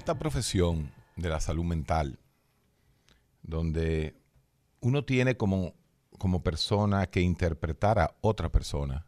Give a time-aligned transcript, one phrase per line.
[0.00, 2.18] Esta profesión de la salud mental,
[3.42, 4.16] donde
[4.80, 5.74] uno tiene como,
[6.16, 9.06] como persona que interpretar a otra persona,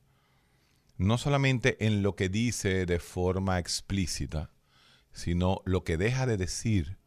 [0.98, 4.51] no solamente en lo que dice de forma explícita,
[5.13, 6.98] sino lo que deja de decir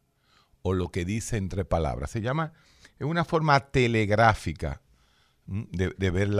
[0.62, 2.10] o lo que dice entre palabras.
[2.10, 2.54] Se llama,
[2.98, 4.82] es una forma telegráfica
[5.46, 6.30] de, de ver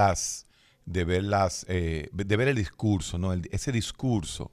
[0.84, 3.32] de ver las, eh, de ver el discurso, ¿no?
[3.32, 4.50] Ese discurso,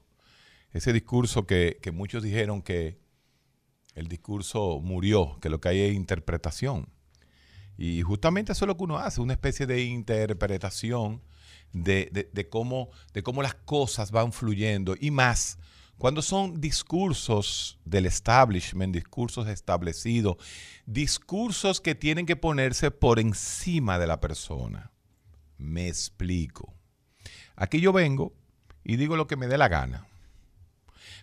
[0.73, 2.99] ese discurso que, muchos dijeron que
[3.95, 6.89] el discurso murió, que lo que hay es interpretación.
[7.77, 11.21] Y justamente eso es lo que uno hace, una especie de interpretación
[11.71, 15.57] de cómo, de cómo las cosas van fluyendo y más
[15.97, 20.37] cuando son discursos del establishment, discursos establecidos,
[20.85, 24.91] discursos que tienen que ponerse por encima de la persona.
[25.57, 26.73] Me explico.
[27.55, 28.33] Aquí yo vengo
[28.83, 30.07] y digo lo que me dé la gana.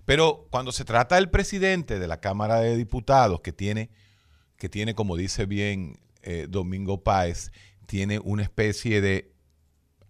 [0.04, 3.90] Pero cuando se trata del presidente de la Cámara de Diputados, que tiene,
[4.56, 7.52] que tiene como dice bien eh, Domingo Páez,
[7.86, 9.32] tiene una especie de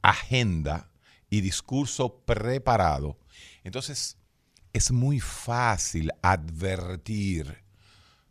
[0.02, 0.90] agenda
[1.28, 3.18] y discurso preparado,
[3.64, 4.18] entonces
[4.72, 7.64] es muy fácil advertir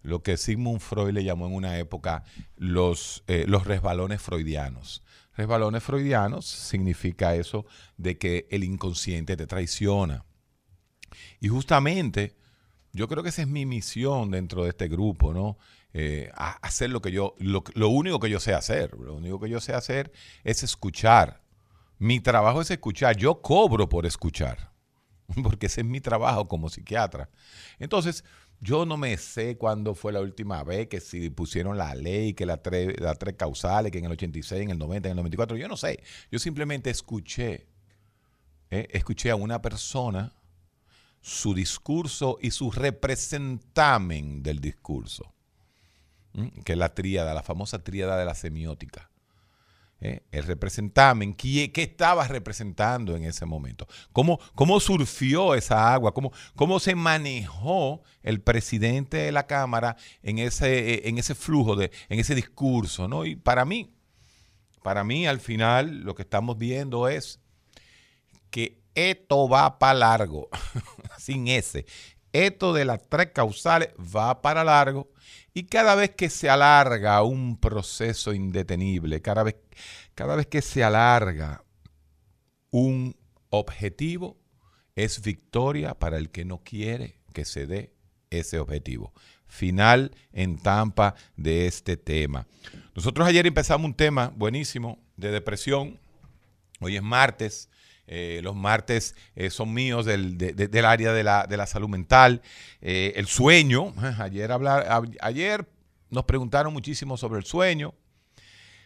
[0.01, 2.23] lo que Sigmund Freud le llamó en una época
[2.55, 5.03] los, eh, los resbalones freudianos.
[5.35, 7.65] Resbalones freudianos significa eso
[7.97, 10.25] de que el inconsciente te traiciona.
[11.39, 12.35] Y justamente,
[12.93, 15.57] yo creo que esa es mi misión dentro de este grupo, ¿no?
[15.93, 19.49] Eh, hacer lo que yo, lo, lo único que yo sé hacer, lo único que
[19.49, 20.11] yo sé hacer
[20.43, 21.41] es escuchar.
[21.97, 24.71] Mi trabajo es escuchar, yo cobro por escuchar,
[25.43, 27.29] porque ese es mi trabajo como psiquiatra.
[27.79, 28.23] Entonces,
[28.61, 32.45] yo no me sé cuándo fue la última vez que si pusieron la ley, que
[32.45, 35.57] las tres, las tres causales, que en el 86, en el 90, en el 94,
[35.57, 36.03] yo no sé.
[36.29, 37.67] Yo simplemente escuché,
[38.69, 38.87] ¿eh?
[38.91, 40.33] escuché a una persona
[41.21, 45.33] su discurso y su representamen del discurso,
[46.63, 49.09] que es la tríada, la famosa tríada de la semiótica.
[50.01, 50.23] ¿eh?
[50.31, 53.87] El representamen, ¿qué, qué estaba representando en ese momento?
[54.11, 56.13] ¿Cómo, cómo surfió esa agua?
[56.13, 61.75] ¿Cómo, ¿Cómo se manejó el presidente de la Cámara en ese, eh, en ese flujo,
[61.75, 63.07] de, en ese discurso?
[63.07, 63.25] ¿no?
[63.25, 63.93] Y para mí,
[64.83, 67.39] para mí al final lo que estamos viendo es
[68.49, 70.49] que esto va para largo,
[71.29, 71.85] sin ese.
[72.33, 75.11] Esto de las tres causales va para largo
[75.53, 79.55] y cada vez que se alarga un proceso indetenible, cada vez,
[80.15, 81.63] cada vez que se alarga
[82.71, 83.15] un
[83.49, 84.37] objetivo,
[84.95, 87.93] es victoria para el que no quiere que se dé
[88.31, 89.13] ese objetivo.
[89.47, 92.47] Final en tampa de este tema.
[92.95, 95.99] Nosotros ayer empezamos un tema buenísimo de depresión.
[96.79, 97.69] Hoy es martes.
[98.11, 101.67] Eh, los martes eh, son míos del, de- de- del área de la, de la
[101.67, 102.41] salud mental.
[102.81, 103.93] Eh, el sueño.
[104.19, 104.49] Ayer,
[105.21, 105.69] ayer
[106.09, 107.93] nos preguntaron muchísimo sobre el sueño.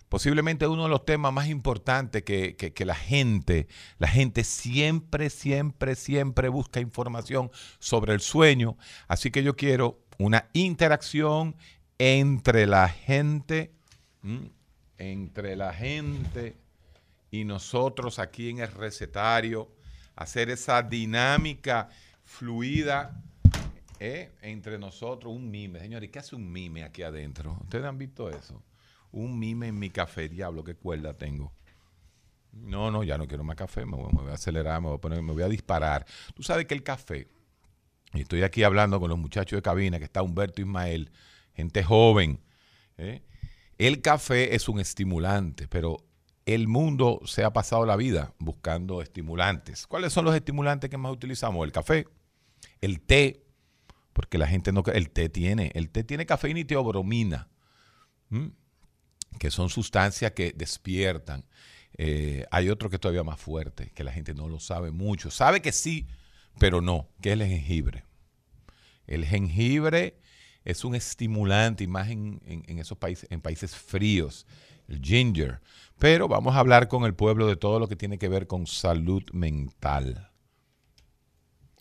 [0.09, 3.67] Posiblemente uno de los temas más importantes que, que- la gente,
[3.97, 7.49] la gente siempre, siempre, siempre busca información
[7.79, 8.77] sobre el sueño.
[9.07, 11.55] Así que yo quiero una interacción
[11.97, 13.71] entre la gente,
[14.97, 16.55] entre la gente
[17.33, 19.67] y nosotros aquí en el recetario,
[20.15, 21.89] hacer esa dinámica
[22.23, 23.19] fluida
[23.99, 24.29] ¿eh?
[24.43, 25.79] entre nosotros, un mime.
[25.79, 27.57] Señores, ¿qué hace un mime aquí adentro?
[27.61, 28.61] ¿Ustedes han visto eso?
[29.11, 31.51] Un mime en mi café, diablo, qué cuerda tengo.
[32.51, 35.23] No, no, ya no quiero más café, me voy, a acelerar, me voy a, poner,
[35.23, 36.05] me voy a disparar.
[36.35, 37.27] Tú sabes que el café,
[38.13, 41.09] y estoy aquí hablando con los muchachos de cabina, que está Humberto Ismael,
[41.55, 42.39] gente joven,
[42.99, 43.23] ¿eh?
[43.79, 45.97] el café es un estimulante, pero
[46.45, 49.87] el mundo se ha pasado la vida buscando estimulantes.
[49.87, 51.65] ¿Cuáles son los estimulantes que más utilizamos?
[51.65, 52.07] El café,
[52.81, 53.45] el té,
[54.11, 54.83] porque la gente no...
[54.93, 57.49] El té tiene, el té tiene cafeína y teobromina,
[59.39, 61.45] que son sustancias que despiertan.
[61.97, 65.31] Eh, hay otro que es todavía más fuerte, que la gente no lo sabe mucho.
[65.31, 66.07] Sabe que sí,
[66.59, 68.05] pero no, que es el jengibre.
[69.07, 70.19] El jengibre
[70.65, 72.39] es un estimulante, y más en,
[72.79, 74.45] esos países, en países fríos,
[74.87, 75.61] el ginger.
[75.99, 78.67] Pero vamos a hablar con el pueblo de todo lo que tiene que ver con
[78.67, 80.29] salud mental.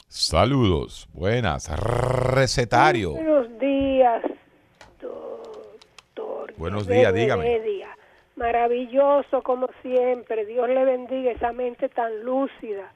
[0.08, 3.12] Saludos, buenas, recetario.
[3.12, 4.22] Buenos días,
[5.00, 6.52] doctor.
[6.58, 7.60] Buenos días, dígame.
[8.36, 10.44] Maravilloso como siempre.
[10.46, 12.92] Dios le bendiga esa mente tan lúcida.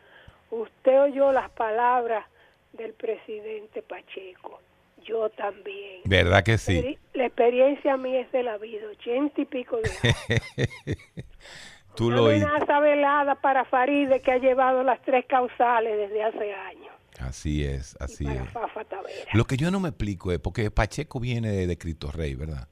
[0.51, 2.27] Usted oyó las palabras
[2.73, 4.61] del presidente Pacheco.
[5.07, 6.03] Yo también.
[6.05, 6.99] ¿Verdad que sí?
[7.15, 10.97] La experiencia a mí es de la vida, ochenta y pico de años.
[11.97, 16.53] Tú Una lo amenaza velada para Faride que ha llevado las tres causales desde hace
[16.53, 16.93] años.
[17.21, 18.51] Así es, así para es.
[18.51, 18.83] Fafa.
[19.33, 22.69] Lo que yo no me explico es porque Pacheco viene de, de Cristo Rey, ¿verdad?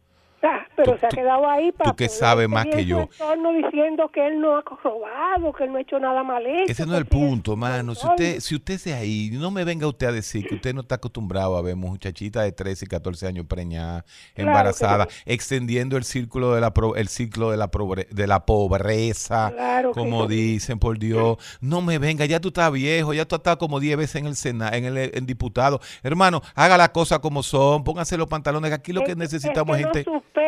[0.84, 3.08] Pero Tú- se ha quedado ahí para tú que sabes más que yo.
[3.52, 6.72] diciendo que él no ha robado, que él no ha hecho nada mal hecho.
[6.72, 7.94] Ese no es el que sigue punto, mano.
[7.94, 10.96] Si usted, si usted ahí, no me venga usted a decir que usted no está
[10.96, 14.04] acostumbrado a ver muchachitas de 13 y 14 años preñadas,
[14.34, 19.50] embarazadas, extendiendo el círculo de la pro- el ciclo de la pobre- de la pobreza,
[19.54, 21.38] Claro como dicen, por Dios.
[21.60, 24.26] No me venga, ya tú estás viejo, ya tú has estado como 10 veces en
[24.26, 25.80] el Senado, en el en diputado.
[26.02, 29.78] Hermano, haga las cosas como son, pónganse los pantalones, que aquí lo que Es- necesitamos
[29.78, 30.04] es gente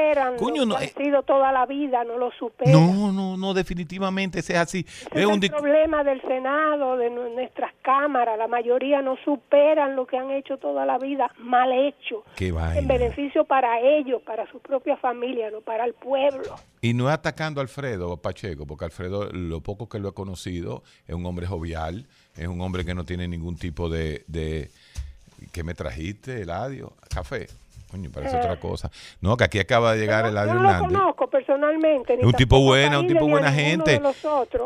[0.07, 0.93] superan Coño, lo no, eh.
[0.97, 2.73] han sido toda la vida, no lo superan.
[2.73, 4.87] No, no, no, definitivamente ese es así.
[4.89, 8.39] Ese Es un el problema del Senado, de nu- nuestras cámaras.
[8.39, 12.25] La mayoría no superan lo que han hecho toda la vida, mal hecho.
[12.37, 12.81] Qué En vaina.
[12.95, 16.55] beneficio para ellos, para su propia familia, no para el pueblo.
[16.81, 20.83] Y no es atacando a Alfredo Pacheco, porque Alfredo, lo poco que lo he conocido,
[21.07, 22.07] es un hombre jovial,
[22.37, 24.25] es un hombre que no tiene ningún tipo de...
[24.29, 24.71] de
[25.53, 26.95] ¿Qué me trajiste, Eladio?
[27.15, 27.47] Café.
[27.91, 28.41] Coño, parece Eh.
[28.41, 28.91] otra cosa.
[29.21, 30.99] No, que aquí acaba de llegar Yo Eladio no lo Hernández.
[30.99, 32.15] conozco personalmente.
[32.15, 34.01] Es un tipo bueno, un tipo buena gente.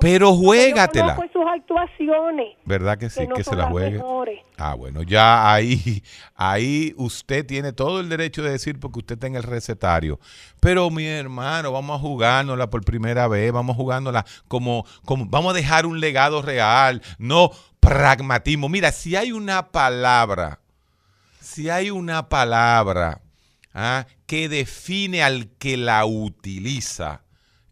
[0.01, 1.19] Pero yo juégatela.
[1.25, 2.57] es sus actuaciones.
[2.65, 3.21] ¿Verdad que sí?
[3.21, 3.99] que no que se la juegue.
[3.99, 4.41] mejores.
[4.57, 6.03] Ah, bueno, ya ahí,
[6.35, 10.19] ahí usted tiene todo el derecho de decir porque usted está en el recetario.
[10.61, 15.53] Pero mi hermano, vamos a jugárnosla por primera vez, vamos a jugárnosla como, como, vamos
[15.53, 17.51] a dejar un legado real, no
[17.81, 18.69] pragmatismo.
[18.69, 20.61] Mira, si hay una palabra,
[21.41, 23.23] si hay una palabra
[23.75, 27.25] ah, que define al que la utiliza,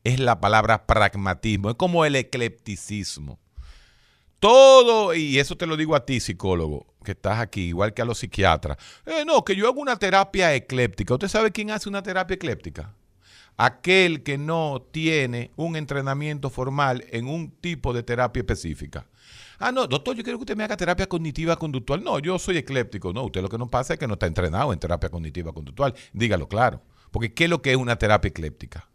[0.04, 3.38] es la palabra pragmatismo, es como el eclepticismo.
[4.40, 8.04] Todo, y eso te lo digo a ti, psicólogo, que estás aquí, igual que a
[8.04, 8.78] los psiquiatras.
[9.04, 11.14] Eh, no, que yo hago una terapia ecléptica.
[11.14, 12.94] ¿Usted sabe quién hace una terapia ecléptica?
[13.56, 19.08] Aquel que no tiene un entrenamiento formal en un tipo de terapia específica.
[19.58, 22.02] Ah, no, doctor, yo quiero que usted me haga terapia cognitiva conductual.
[22.02, 23.12] No, yo soy ecléptico.
[23.12, 25.94] No, usted lo que no pasa es que no está entrenado en terapia cognitiva conductual.
[26.12, 26.82] Dígalo claro.
[27.10, 28.88] Porque ¿qué es lo que es una terapia ecléptica?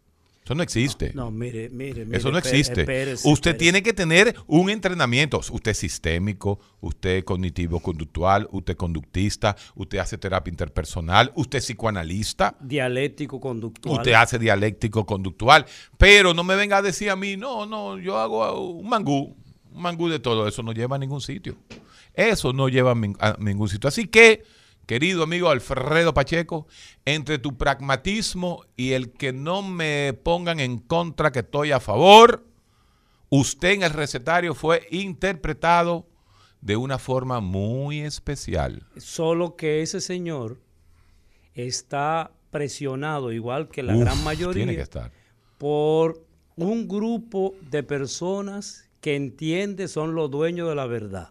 [0.44, 1.12] Eso no existe.
[1.14, 2.18] No, mire, mire, mire.
[2.18, 2.82] Eso no existe.
[2.82, 3.58] espérese, usted espérese.
[3.58, 5.38] tiene que tener un entrenamiento.
[5.38, 11.64] Usted es sistémico, usted es cognitivo-conductual, usted es conductista, usted hace terapia interpersonal, usted es
[11.64, 13.96] psicoanalista, Dialéctico conductual.
[13.96, 15.64] usted hace dialéctico-conductual.
[15.96, 19.34] Pero no me venga a decir a mí, no, no, yo hago un mangú,
[19.74, 20.46] un mangú de todo.
[20.46, 21.56] Eso no lleva a ningún sitio.
[22.14, 23.88] Eso no lleva a, ningún sitio.
[23.88, 24.44] Así que,
[24.86, 26.66] querido amigo Alfredo Pacheco,
[27.04, 32.46] entre tu pragmatismo y el que no me pongan en contra que estoy a favor,
[33.30, 36.06] usted en el recetario fue interpretado
[36.60, 38.86] de una forma muy especial.
[38.96, 40.60] Solo que ese señor
[41.54, 45.10] está presionado, igual que la Uf, gran mayoría, Tiene que estar.
[45.58, 46.24] por
[46.56, 51.28] un grupo de personas que entiende son los dueños de la verdad.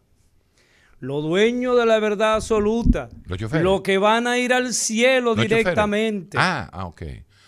[0.99, 3.09] Los dueños de la verdad absoluta.
[3.25, 3.63] Los choferes.
[3.63, 6.37] Los que van a ir al cielo Los directamente.
[6.39, 7.01] Ah, ah, ok.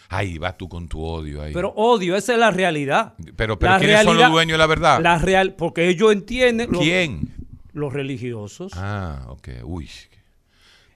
[0.10, 1.54] Ahí vas tú con tu odio ahí.
[1.54, 3.14] Pero odio, esa es la realidad.
[3.36, 5.00] pero, pero La ¿quiénes son los dueños de la verdad?
[5.00, 6.72] La real, porque ellos entienden.
[6.72, 7.30] los- ¿Quién?
[7.74, 8.72] Los religiosos.
[8.76, 9.50] Ah, ok.
[9.64, 9.88] Uy.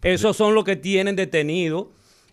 [0.01, 1.91] Esos son los que tienen detenido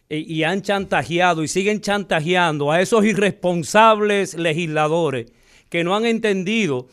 [0.08, 5.26] y, y han chantajeado y siguen chantajeando a esos irresponsables legisladores
[5.68, 6.87] que no han entendido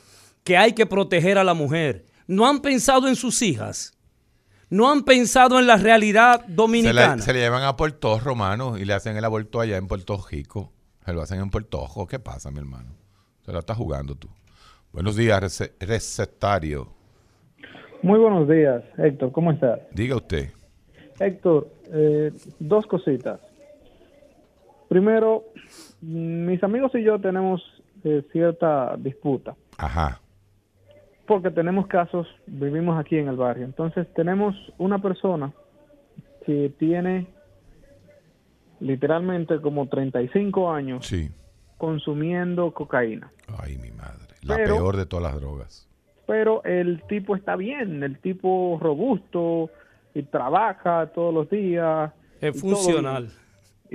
[0.43, 2.05] que hay que proteger a la mujer.
[2.27, 3.97] No han pensado en sus hijas.
[4.69, 7.21] No han pensado en la realidad Se, dominicana.
[7.21, 10.71] se le llevan a Puerto Romano y le hacen el aborto allá en Puerto Rico.
[11.05, 12.07] Se lo hacen en Puerto Rico.
[12.07, 12.89] ¿Qué pasa, mi hermano?
[13.45, 14.29] Se la estás jugando tú.
[14.91, 16.87] Buenos días, rece- recetario.
[18.01, 19.31] Muy buenos días, Héctor.
[19.31, 19.79] ¿Cómo estás?
[19.91, 20.49] Diga usted.
[21.19, 23.39] Héctor, eh, dos cositas.
[24.89, 25.45] Primero,
[26.01, 27.61] mis amigos y yo tenemos
[28.03, 30.19] eh, cierta disputa, Ajá.
[31.25, 35.51] porque tenemos casos, vivimos aquí en el barrio, entonces tenemos una persona
[36.45, 37.27] que tiene
[38.79, 41.31] literalmente como 35 años Sí.
[41.77, 43.31] consumiendo cocaína.
[43.59, 44.33] Ay, mi madre.
[44.43, 45.89] La Pero- peor de todas las drogas.
[46.25, 49.69] pero el tipo está bien, el tipo robusto
[50.13, 52.11] y trabaja todos los días.
[52.41, 53.23] Es todo funcional.
[53.27, 53.42] bien.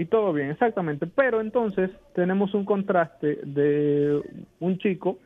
[0.01, 1.09] Y todo bien, exactamente.
[1.09, 4.23] Pero entonces tenemos un contraste de
[4.61, 5.19] un chico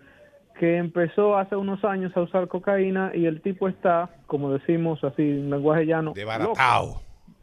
[0.59, 5.21] que empezó hace unos años a usar cocaína y el tipo está, como decimos así
[5.23, 6.19] en lenguaje llano, loco.
[6.19, 7.03] Desbaratado.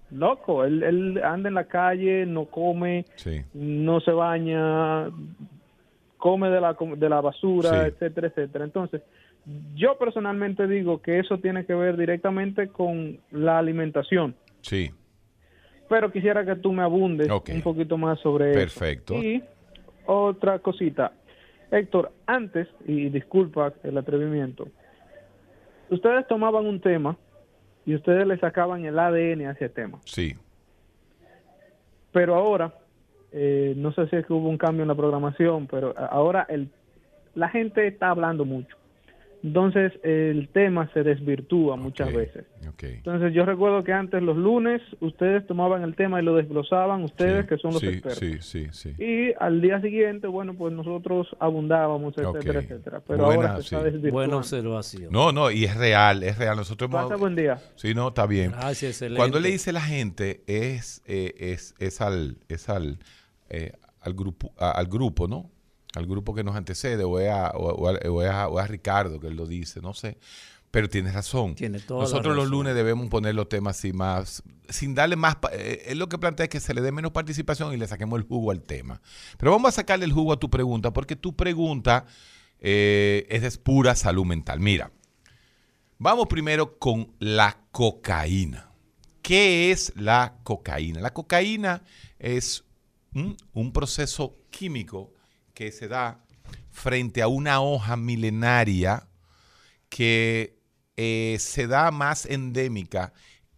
[0.09, 0.63] loco.
[0.65, 3.41] Él, él anda en la calle, no come, Sí.
[3.53, 5.09] no se baña,
[6.17, 7.75] come de la, de la basura, Sí.
[7.89, 8.65] etcétera, etcétera.
[8.65, 9.03] Entonces,
[9.75, 14.89] yo personalmente digo que eso tiene que ver directamente con la alimentación, Sí.
[15.89, 19.15] Pero quisiera que tú me abundes un poquito más sobre Perfecto.
[19.15, 19.23] eso.
[19.23, 19.43] Y
[20.05, 21.11] otra cosita,
[21.71, 24.67] Héctor, antes, y disculpa el atrevimiento,
[25.89, 27.17] ustedes tomaban un tema
[27.85, 29.99] y ustedes le sacaban el ADN a ese tema.
[30.05, 30.35] Sí.
[32.11, 32.73] pero ahora
[33.31, 36.69] eh, no sé si es que hubo un cambio en la programación pero ahora el
[37.35, 38.75] la gente está hablando mucho
[39.43, 42.45] entonces el tema se desvirtúa muchas veces
[42.81, 47.43] entonces yo recuerdo que antes los lunes ustedes tomaban el tema y lo desglosaban ustedes
[47.43, 48.95] Sí, que son los sí, expertos Sí, sí, sí.
[49.03, 53.83] y al día siguiente bueno pues nosotros abundábamos etcétera etcétera pero Buena, ahora se está
[53.83, 55.11] desvirtuando Buena observación.
[55.11, 56.57] No, no, y es real, es real.
[56.57, 57.03] Nosotros hemos...
[57.03, 58.51] pasa buen día Sí, no, está bien.
[58.51, 59.17] Gracias, excelente.
[59.17, 62.99] Cuando le dice la gente es, eh, es, es al, es al,
[63.49, 65.49] eh, al, grupo, a- al grupo, ¿no?
[65.99, 68.67] Al grupo que nos antecede, o es, a, o, a- o a- o es a
[68.67, 70.17] Ricardo que él lo dice, no sé.
[70.71, 71.55] Pero tienes razón.
[71.55, 75.37] Tiene toda la Nosotros los lunes debemos poner los temas así más, sin darle más,
[75.51, 78.19] eh, él lo que plantea es que se le dé menos participación y le saquemos
[78.19, 79.01] el jugo al tema.
[79.37, 82.05] Pero vamos a sacarle el jugo a tu pregunta, porque tu pregunta
[82.59, 84.59] eh, es de pura salud mental.
[84.59, 84.91] Mira,
[86.01, 88.71] Vamos primero con la cocaína.
[89.21, 91.01] ¿Qué es la cocaína?
[91.01, 91.83] La cocaína
[92.19, 92.63] es
[93.11, 95.11] mm, un proceso químico
[95.59, 96.23] que se da
[96.71, 99.09] frente a una hoja milenaria
[99.89, 100.57] que
[100.95, 103.11] eh, se da más endémica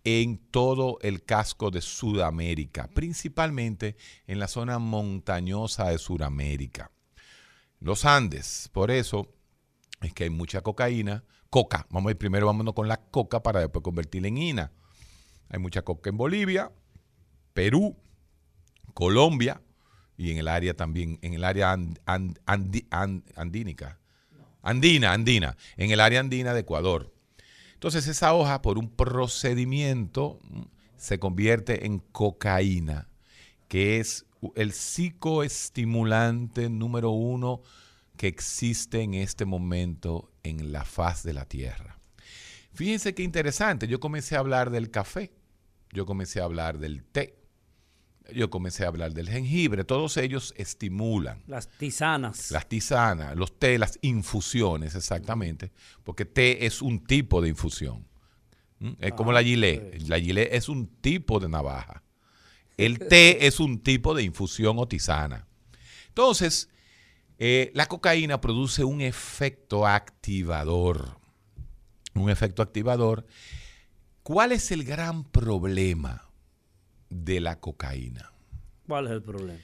[0.03, 6.89] en todo el casco de Sudamérica, principalmente en la zona montañosa de Sudamérica.
[7.79, 9.36] Los Andes, por eso
[10.01, 11.24] es que hay mucha cocaína.
[11.51, 14.72] Coca, vamos a ir primero vámonos con la coca para después convertirla en ina.
[15.50, 16.72] Hay mucha coca en Bolivia,
[17.53, 17.96] Perú,
[18.96, 19.62] Colombia
[20.18, 22.00] y en el área también, en el área and-
[23.36, 24.00] andínica.
[24.62, 27.12] Andina, andina, en el área andina de Ecuador.
[27.74, 30.39] Entonces esa hoja por un procedimiento
[30.98, 33.08] se convierte en cocaína,
[33.68, 34.25] que es
[34.56, 37.62] el psicoestimulante número uno
[38.18, 41.98] que existe en este momento en la faz de la Tierra.
[42.74, 45.32] Fíjense qué interesante, yo comencé a hablar del café,
[45.91, 47.36] yo comencé a hablar del té,
[48.33, 51.41] yo comencé a hablar del jengibre, todos ellos estimulan.
[51.47, 52.51] Las tisanas.
[52.51, 55.71] Las tisanas, los té, las infusiones, exactamente,
[56.03, 58.07] porque té es un tipo de infusión.
[58.79, 58.91] ¿Mm?
[58.99, 60.01] Es como la gilet.
[60.07, 62.03] La gilet es un tipo de navaja.
[62.77, 65.47] El té es un tipo de infusión o tisana.
[66.07, 66.69] Entonces,
[67.37, 71.19] eh, la cocaína produce un efecto activador.
[72.13, 73.25] Un efecto activador.
[74.23, 76.30] ¿Cuál es el gran problema
[77.12, 78.32] de la cocaína?
[78.88, 79.60] ¿Cuál es el problema?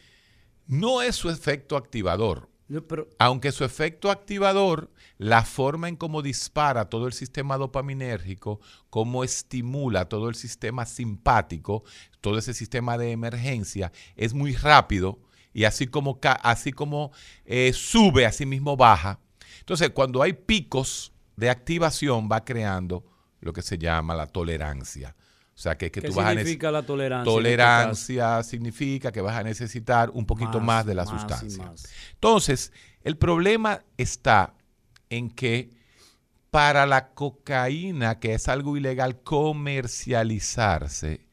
[0.68, 2.50] No es su efecto activador,
[2.88, 9.24] pero, aunque su efecto activador, la forma en cómo dispara todo el sistema dopaminérgico, cómo
[9.24, 11.84] estimula todo el sistema simpático,
[12.20, 15.20] todo ese sistema de emergencia, es muy rápido
[15.54, 17.12] y así como, así como
[17.46, 19.20] eh, sube, así mismo baja.
[19.60, 23.06] Entonces, cuando hay picos de activación, va creando
[23.40, 25.16] lo que se llama la tolerancia.
[25.58, 27.32] O sea, que, que ¿Qué tú vas a significa la tolerancia?
[27.32, 31.66] este Tolerancia significa que vas a necesitar un poquito más, de la más sustancia.
[31.66, 31.90] más.
[32.14, 32.72] Entonces,
[33.04, 34.54] el problema está
[35.10, 35.72] en que
[36.52, 41.26] para la cocaína, que es algo ilegal, comercializarse,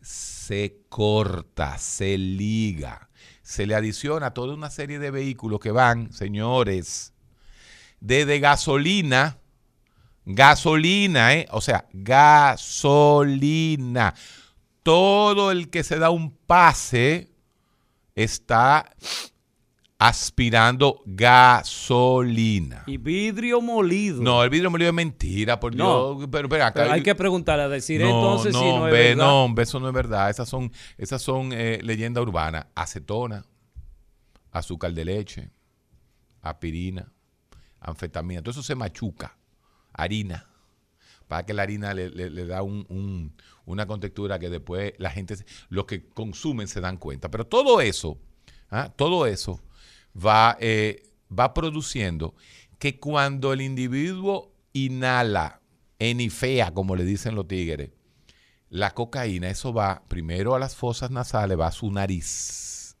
[0.00, 3.10] se corta, se liga,
[3.42, 7.12] se le adiciona toda una serie de vehículos que van, señores,
[8.00, 9.36] desde gasolina,
[10.26, 11.46] gasolina, ¿eh?
[11.50, 13.32] o sea, gasolina.
[14.82, 17.30] Todo el que se da un pase
[18.14, 18.94] está
[19.98, 22.84] aspirando gasolina.
[22.86, 24.22] Y vidrio molido.
[24.22, 26.16] No, el vidrio molido es mentira, por No.
[26.16, 26.28] Dios.
[26.30, 28.76] Pero, pero acá Pero hay que preguntarle a decir no, entonces no, si no es
[28.76, 29.24] hombre, verdad.
[29.24, 30.28] no, hombre, eso no es verdad.
[30.30, 32.66] Esas son, esas son eh, leyendas urbanas.
[32.74, 33.44] Acetona,
[34.52, 35.50] azúcar de leche,
[36.42, 37.10] aspirina,
[37.80, 39.35] anfetamina, todo eso se machuca,
[39.96, 40.46] harina,
[41.28, 43.32] para que la harina le, le- da un- un-
[43.64, 45.36] una contextura que después la gente,
[45.68, 47.30] los que consumen se dan cuenta.
[47.30, 48.18] Pero todo eso,
[48.70, 48.92] ¿ah?
[48.94, 49.60] todo eso
[50.16, 51.02] va, eh,
[51.36, 52.34] va produciendo
[52.78, 55.60] que cuando el individuo inhala,
[55.98, 57.90] enifea, como le dicen los tigres,
[58.68, 62.96] la cocaína, eso va primero a las fosas nasales, va a su nariz.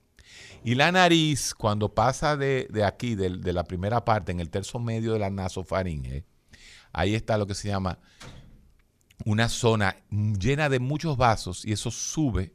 [0.64, 4.50] Y la nariz, cuando pasa de, de aquí, del- de, la primera parte, en el
[4.50, 6.24] tercio medio de la nasofaringe,
[6.96, 7.98] ahí está lo que se llama
[9.24, 12.52] una zona llena de muchos vasos y eso sube,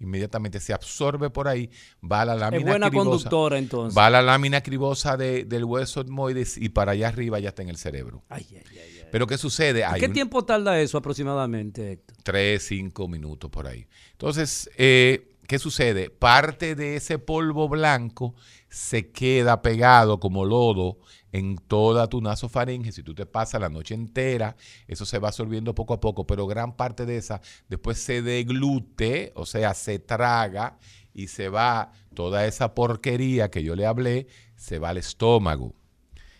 [0.00, 1.70] inmediatamente se absorbe por ahí,
[2.02, 3.96] va a la lámina Es buena cribosa, conductora entonces.
[3.96, 7.62] va a la lámina cribosa de- del hueso etmoides y para allá arriba ya está
[7.62, 8.22] en el cerebro.
[8.28, 9.04] Ay, ay, ay, ay.
[9.10, 9.84] Pero ¿qué sucede?
[9.84, 12.16] Hay ¿Qué un- tiempo tarda eso aproximadamente, Héctor?
[12.22, 13.86] tres, cinco minutos por ahí.
[14.12, 16.10] Entonces, eh, ¿qué sucede?
[16.10, 18.34] Parte de ese polvo blanco
[18.68, 20.98] se queda pegado como lodo
[21.32, 22.92] en toda tu nasofaringe.
[22.92, 24.56] Si tú te pasas la noche entera,
[24.86, 29.32] eso se va absorbiendo poco a poco, pero gran parte de esa después se deglute,
[29.34, 30.78] o sea, se traga
[31.12, 35.74] y se va toda esa porquería que yo le hablé, se va al estómago.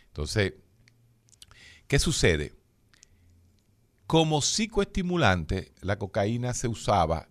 [0.07, 0.55] Entonces,
[1.87, 2.55] ¿qué sucede?
[4.07, 7.29] Como psicoestimulante, la cocaína se usaba,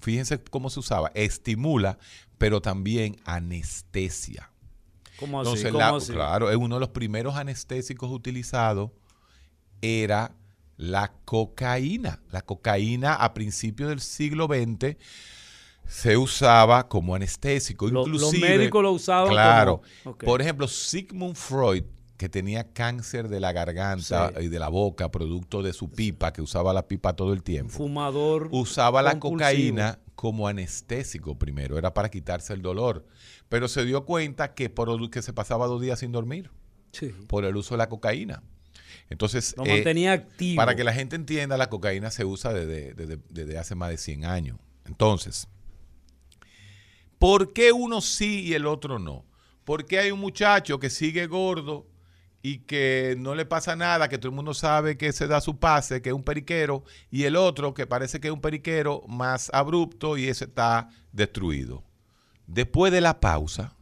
[0.00, 1.98] fíjense cómo se usaba, estimula,
[2.38, 4.53] pero también anestesia.
[5.18, 5.48] ¿Cómo así?
[5.50, 6.12] Entonces, ¿Cómo la- así?
[6.12, 8.90] claro, es uno de los primeros anestésicos utilizados
[9.80, 10.32] era
[10.76, 12.20] la cocaína.
[12.30, 14.96] La cocaína a principios del siglo XX
[15.86, 17.86] se usaba como anestésico.
[17.88, 19.82] Lo- los Inclusive, médicos lo usaban Claro.
[20.02, 20.16] como-.
[20.18, 21.84] Por ejemplo, Sigmund Freud,
[22.16, 24.44] que tenía cáncer de la garganta Sí.
[24.44, 27.72] y de la boca, producto de su pipa, que usaba la pipa todo el tiempo
[27.74, 28.48] Fumador.
[28.52, 33.06] usaba la cocaína como anestésico primero, era para quitarse el dolor,
[33.50, 36.50] pero se dio cuenta que, por, que se pasaba dos días sin dormir
[36.92, 37.12] Sí.
[37.26, 38.42] por el uso de la cocaína.
[39.10, 40.56] Entonces, Lo eh, activo.
[40.56, 43.98] para que la gente entienda, la cocaína se usa desde, desde- desde hace más de
[43.98, 44.56] 100 años.
[44.86, 45.46] Entonces,
[47.18, 49.26] ¿por qué uno sí y el otro no?
[49.66, 51.86] Porque hay un muchacho que sigue gordo
[52.46, 55.58] y que no le pasa nada, que todo el mundo sabe que se da su
[55.58, 59.50] pase, que es un periquero, y el otro que parece que es un periquero más
[59.54, 61.82] abrupto y ese está destruido.
[62.46, 63.72] Después de la pausa,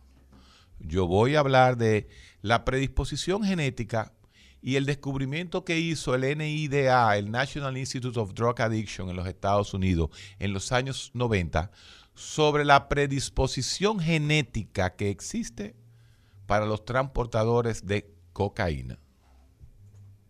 [0.78, 2.08] yo voy a hablar de
[2.40, 4.12] la predisposición genética
[4.62, 9.26] y el descubrimiento que hizo el NIDA, el National Institute of Drug Addiction en los
[9.26, 11.72] Estados Unidos en los años 90,
[12.14, 15.74] sobre la predisposición genética que existe
[16.46, 18.98] para los transportadores de cocaína.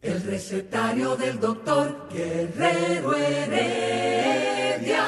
[0.00, 5.06] El recetario del doctor Guerrero Heredia.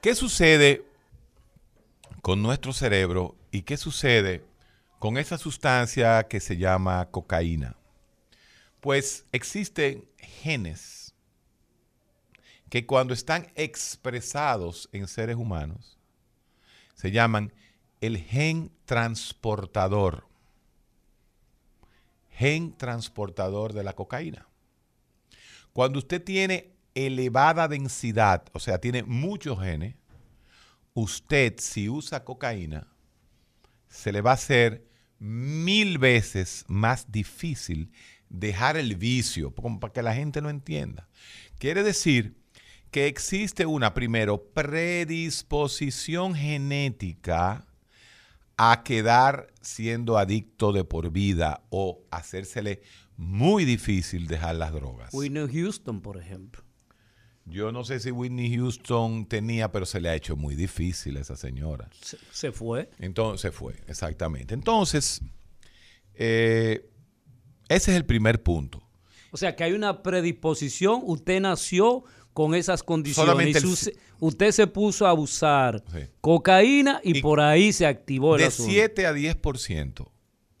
[0.00, 0.84] ¿Qué sucede
[2.22, 4.44] con nuestro cerebro y qué sucede
[4.98, 7.76] con esa sustancia que se llama cocaína?
[8.80, 11.14] Pues existen genes
[12.68, 15.98] que cuando están expresados en seres humanos
[16.94, 17.52] se llaman
[18.00, 20.26] el gen transportador.
[22.32, 24.46] Gen transportador de la cocaína.
[25.72, 29.94] Cuando usted tiene elevada densidad, o sea, tiene muchos genes,
[30.94, 32.88] usted si usa cocaína,
[33.88, 34.86] se le va a hacer
[35.18, 37.90] mil veces más difícil
[38.28, 41.08] dejar el vicio, para que la gente lo entienda.
[41.58, 42.36] Quiere decir
[42.90, 47.67] que existe una, primero, predisposición genética
[48.58, 52.82] a quedar siendo adicto de por vida o hacérsele
[53.16, 55.14] muy difícil dejar las drogas.
[55.14, 56.62] Whitney Houston, por ejemplo.
[57.46, 61.20] Yo no sé si Whitney Houston tenía, pero se le ha hecho muy difícil a
[61.20, 61.88] esa señora.
[62.02, 62.90] Se, se fue.
[62.98, 64.54] Entonces fue, exactamente.
[64.54, 65.22] Entonces,
[66.14, 66.90] eh,
[67.68, 68.82] ese es el primer punto.
[69.30, 71.00] O sea, que hay una predisposición.
[71.04, 72.04] Usted nació
[72.38, 73.26] con esas condiciones.
[73.32, 76.02] Solamente y su- el- usted se puso a usar Sí.
[76.20, 78.70] cocaína y, Y por ahí se activó el De asunto.
[78.70, 80.12] 7 a 10%,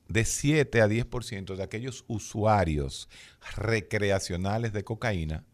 [0.08, 3.08] de 7 a 10% de aquellos usuarios
[3.56, 5.44] recreacionales de cocaína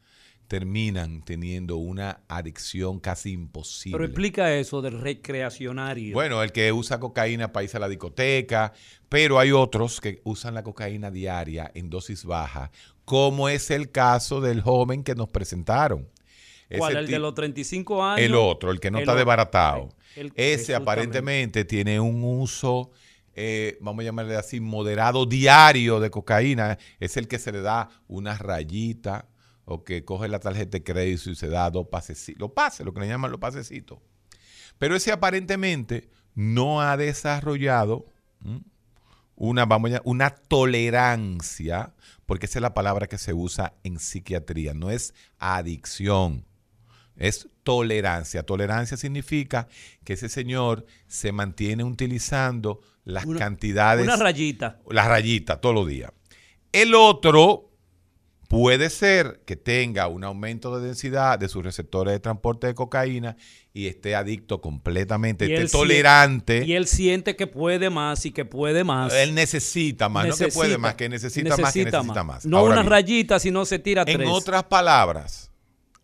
[0.48, 3.98] terminan teniendo una adicción casi imposible.
[3.98, 6.14] Pero explica eso del recreacionario.
[6.14, 8.72] Bueno, el que usa cocaína para irse a la discoteca,
[9.10, 12.70] pero hay otros que usan la cocaína diaria en dosis baja,
[13.04, 16.08] como es el caso del joven que nos presentaron.
[16.76, 16.96] ¿Cuál?
[16.96, 18.24] ¿El de los 35 años?
[18.24, 19.90] El otro, el que no El está desbaratado.
[20.16, 22.90] El- Ese aparentemente tiene un uso,
[23.34, 26.78] eh, vamos a llamarle así, moderado diario de cocaína.
[27.00, 29.28] Es el que se le da una rayita
[29.64, 32.40] o que coge la tarjeta de crédito y se da dos pasecitos.
[32.40, 33.98] Los pases, lo que le llaman los pasecitos.
[34.78, 38.06] Pero ese aparentemente no ha desarrollado
[38.44, 38.60] ¿m?
[39.36, 41.94] una, vamos a, una tolerancia,
[42.26, 46.44] porque esa es la palabra que se usa en psiquiatría, no es adicción,
[47.16, 48.42] es tolerancia.
[48.44, 49.68] Tolerancia significa
[50.04, 54.80] que ese señor se mantiene utilizando las Una- cantidades, Una rayita.
[54.90, 56.10] las rayitas todos los días.
[56.72, 57.70] El otro
[58.48, 63.36] puede ser que tenga un aumento de densidad de sus receptores de transporte de cocaína
[63.72, 66.64] y esté adicto completamente, Y esté tolerante.
[66.64, 69.12] Y él siente que puede más y que puede más.
[69.12, 72.44] Él necesita más, no que puede más, que necesita, más, que necesita más.
[72.46, 74.28] No Ahora una bien, rayita, sino se tira En tres.
[74.30, 75.50] otras palabras,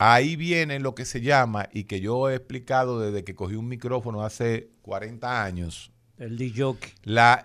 [0.00, 3.68] ahí viene lo que se llama, y que yo he explicado desde que cogí un
[3.68, 6.74] micrófono hace 40 años, El DJ.
[7.04, 7.44] la...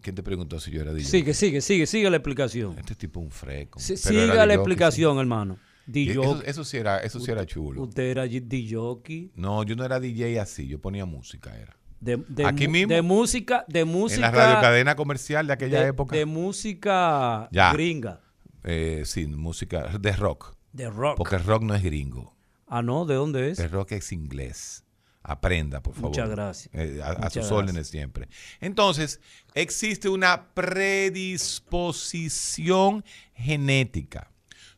[0.00, 1.08] ¿Quién te preguntó si yo era DJ?
[1.10, 2.78] Sigue, sigue, sigue, sigue la explicación.
[2.78, 3.80] Este tipo es un freco.
[3.80, 5.58] Sí, siga la DJ, explicación, hermano.
[5.86, 6.12] DJ.
[6.12, 7.82] Eso, eso sí era, eso sí era chulo.
[7.82, 9.30] Usted era DJ.
[9.34, 11.76] No, yo no era DJ así, yo ponía música, era.
[12.00, 12.94] De, de Aquí mismo.
[12.94, 14.26] De música, de música.
[14.28, 16.16] en la radiocadena comercial de aquella de, época.
[16.16, 17.72] de música Ya.
[17.72, 18.20] gringa.
[18.64, 20.54] Eh, sí, música de rock.
[20.78, 21.16] De rock.
[21.18, 22.34] Porque el rock no es gringo.
[22.68, 23.58] Ah, no, ¿de dónde es?
[23.58, 24.84] El rock es inglés.
[25.22, 26.10] Aprenda, por favor.
[26.10, 26.72] Muchas gracias.
[26.74, 27.52] Eh, a, a Muchas sus gracias.
[27.52, 28.28] órdenes siempre.
[28.60, 29.20] Entonces,
[29.54, 34.30] existe una predisposición genética.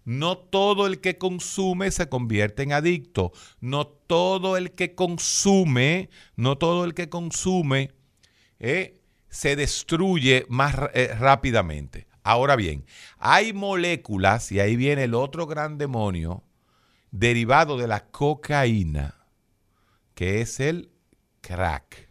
[0.05, 3.33] No todo el que consume se convierte en adicto.
[3.61, 7.93] No todo el que consume, no todo el que consume
[8.59, 12.07] eh, se destruye más eh, rápidamente.
[12.31, 12.85] Ahora bien,
[13.19, 16.45] hay moléculas, y ahí viene el otro gran demonio,
[17.11, 19.17] derivado de la cocaína,
[20.15, 20.93] que es el
[21.41, 22.09] crack.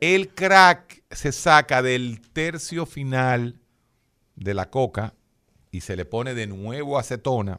[0.00, 3.58] El crack se saca del tercio final
[4.36, 5.14] de la coca
[5.72, 7.58] y se le pone de nuevo acetona,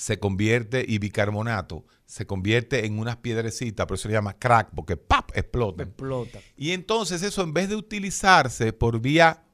[0.00, 4.96] se convierte, y bicarbonato, se convierte en unas piedrecitas, por eso se llama crack, porque
[4.96, 5.30] ¡pap!
[5.36, 5.82] explota.
[5.82, 6.40] Explota.
[6.56, 9.44] Y entonces eso en vez de utilizarse por vía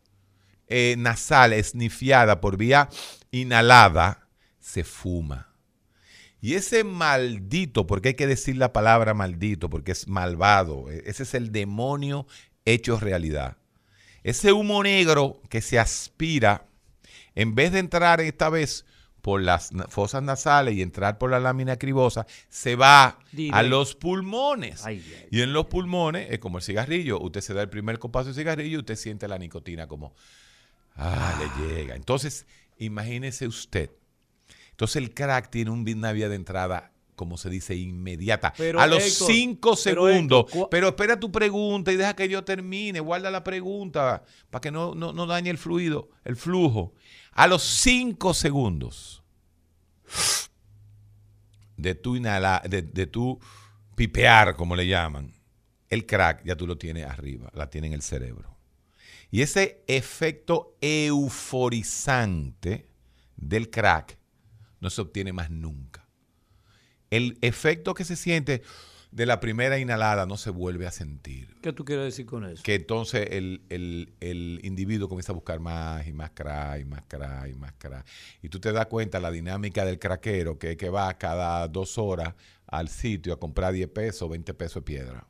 [0.69, 2.89] eh, nasal, esnifiada, por vía
[3.33, 4.29] inhalada,
[4.61, 5.53] se fuma.
[6.41, 11.25] Y ese maldito, porque hay que decir la palabra maldito, porque es malvado, e- ese
[11.25, 12.29] es el demonio
[12.65, 13.57] hecho realidad.
[14.23, 16.69] Ese humo negro que se aspira,
[17.35, 18.85] en vez de entrar esta vez
[19.27, 23.19] por las fosas nasales y entrar por la lámina cribosa, se va
[23.53, 24.87] a los pulmones.
[24.87, 25.27] Ay, ay.
[25.33, 27.19] Y en los pulmones es como el cigarrillo.
[27.19, 30.15] Usted se da el primer copazo de cigarrillo y usted siente la nicotina como,
[30.95, 31.97] ah, le llega.
[31.97, 32.47] Entonces,
[32.79, 33.91] imagínese usted.
[34.71, 38.52] Entonces el crack tiene un- una vía de entrada, como se dice, inmediata.
[38.57, 40.44] Pero, a los Héctor, cinco pero, segundos.
[40.48, 43.00] Héctor, pero espera tu pregunta y deja que yo termine.
[43.00, 46.94] Guarda la pregunta para que no, no, no dañe el fluido, el flujo.
[47.33, 49.24] A los cinco segundos
[51.76, 53.40] de tu inhala, de, de tu
[53.94, 55.33] pipear, como le llaman,
[55.88, 58.57] el crack ya tú lo tienes arriba, la tiene en el cerebro.
[59.31, 62.88] Y ese efecto euforizante
[63.37, 64.18] del crack
[64.81, 66.06] no se obtiene más nunca.
[67.11, 68.62] El efecto que se siente
[69.12, 71.57] de la primera inhalada no se vuelve a sentir.
[71.62, 72.62] ¿Qué tú quieres decir con eso?
[72.62, 77.03] Que entonces el, el- el individuo comienza a buscar más y más crack y más
[77.07, 78.05] crack y más crack.
[78.42, 81.97] Y tú te das cuenta la dinámica del craquero, que es que va cada dos
[81.99, 82.35] horas
[82.66, 85.27] al sitio a comprar 10 pesos, 20 pesos de piedra.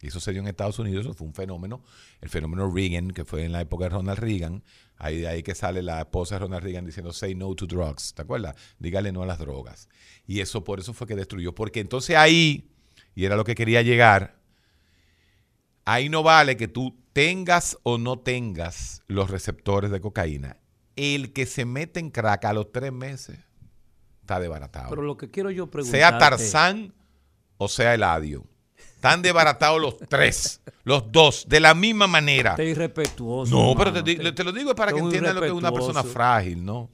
[0.00, 1.82] Y eso se dio en Estados Unidos, eso fue un fenómeno,
[2.20, 4.62] el fenómeno Reagan, que fue en la época de Ronald Reagan.
[4.98, 8.14] Ahí de ahí que sale la esposa de Ronald Reagan diciendo say no to drugs,
[8.14, 8.56] ¿te acuerdas?
[8.78, 9.88] Dígale no a las drogas.
[10.26, 12.70] Y eso por eso fue que destruyó, porque entonces ahí,
[13.14, 14.38] y era lo que quería llegar,
[15.84, 20.58] ahí no vale que tú tengas o no tengas los receptores de cocaína.
[20.96, 23.38] El que se mete en crack a los tres meses
[24.20, 24.90] está desbaratado.
[24.90, 25.98] Pero lo que quiero yo preguntar.
[25.98, 26.92] sea Tarzán
[27.56, 28.44] o sea Eladio.
[28.96, 32.56] Están desbaratados los tres, los dos, de la misma manera.
[32.56, 33.54] Te irrespetuoso.
[33.54, 36.02] No, pero te, te lo digo para que Tú entiendan lo que es una persona
[36.02, 36.90] frágil, ¿no?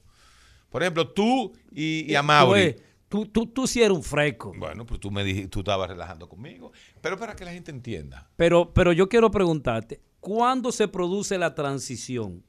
[0.69, 2.77] Por ejemplo, tú y, y eh,
[3.09, 4.53] Tú, tú, tú sí eres un fresco.
[4.57, 6.73] Bueno, pues tú me dijiste, tú estabas relajando conmigo.
[7.01, 8.31] Pero para que la gente entienda.
[8.37, 12.43] Pero, pero yo quiero preguntarte, ¿cuándo se produce la transición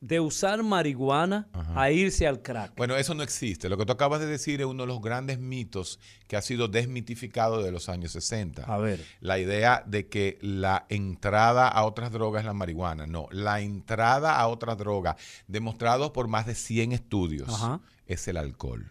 [0.00, 2.74] de usar marihuana a irse al crack?
[2.76, 3.68] Bueno, eso no existe.
[3.68, 6.68] Lo que tú acabas de decir es uno de los grandes mitos que ha sido
[6.68, 8.62] desmitificado de los años 60.
[8.62, 9.04] A ver.
[9.20, 13.06] La idea de que la entrada a otras drogas es la marihuana.
[13.06, 17.80] No, la entrada a otras drogas, demostrado por más de 100 estudios, Ajá.
[18.06, 18.90] es el alcohol.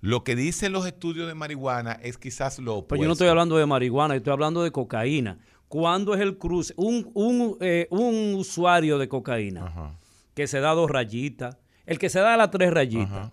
[0.00, 2.88] Lo que dicen los estudios de marihuana es quizás lo opuesto.
[2.90, 5.38] Pero yo no estoy hablando de marihuana, yo estoy hablando de cocaína.
[5.68, 6.72] ¿Cuándo es el cruce?
[6.76, 9.98] Un, un, eh, un usuario de cocaína Ajá.
[10.34, 13.32] que se da dos rayitas, el que se da las tres rayitas, Ajá.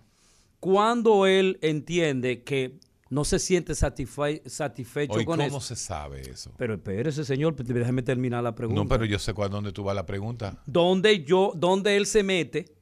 [0.60, 2.78] ¿cuándo él entiende que
[3.10, 5.60] no se siente satisfe- satisfecho Hoy, con ¿cómo eso.
[5.60, 6.50] se sabe eso?
[6.56, 8.82] Pero espérese, señor, pues, déjeme terminar la pregunta.
[8.82, 10.60] No, pero yo sé cuál dónde tú vas la pregunta.
[10.66, 12.74] donde yo, donde él se mete,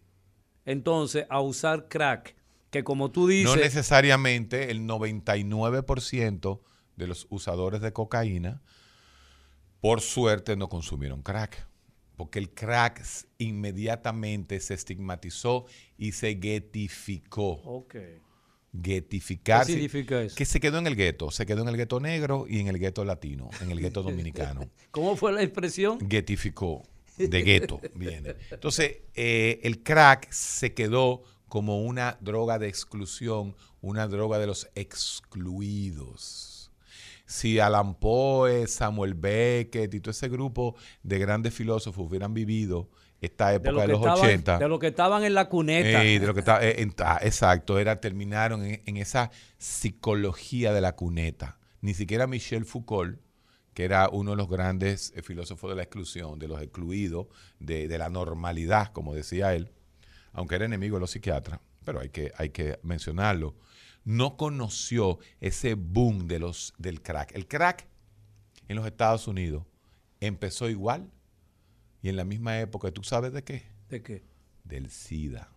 [0.64, 2.34] entonces, a usar crack,
[2.70, 6.60] que como tú dices, No necesariamente el 99%
[6.96, 8.62] de los usadores de cocaína,
[9.82, 11.66] por suerte, no consumieron crack.
[12.16, 13.02] Porque el crack
[13.38, 15.66] inmediatamente se estigmatizó
[15.98, 17.54] y se guetificó.
[17.64, 17.96] Ok.
[18.72, 19.66] Guetificar.
[19.66, 20.36] ¿Qué significa eso?
[20.36, 21.32] Que se quedó en el gueto.
[21.32, 24.70] Se quedó en el gueto negro y en el gueto latino, en el gueto dominicano.
[24.92, 25.98] ¿Cómo fue la expresión?
[25.98, 26.84] Guetificó.
[27.18, 28.36] De gueto viene.
[28.52, 34.68] Entonces, eh, el crack se quedó como una droga de exclusión, una droga de los
[34.76, 36.51] excluidos.
[37.32, 42.90] Si Alan Poe, Samuel Beckett y todo ese grupo de grandes filósofos hubieran vivido
[43.22, 46.04] esta De época lo de, los estaban- 80, de lo que estaban en la cuneta.
[46.04, 50.72] eh, de lo que está, eh, en- ah, exacto, era, terminaron en, en esa psicología
[50.72, 51.58] de la cuneta.
[51.80, 53.18] Ni siquiera Michel Foucault,
[53.74, 57.26] que era uno de los grandes eh, filósofos de la exclusión, de los excluidos,
[57.58, 59.72] de, de la normalidad, como decía él,
[60.32, 63.54] aunque era enemigo de los psiquiatras, pero hay que, hay que mencionarlo,
[64.04, 67.32] no conoció ese boom de los, del crack.
[67.34, 67.86] El crack
[68.68, 69.64] en los Estados Unidos
[70.20, 71.10] empezó igual
[72.02, 73.62] y en la misma época, ¿tú sabes de qué?
[73.88, 74.24] ¿De qué?
[74.64, 75.48] Del SIDA.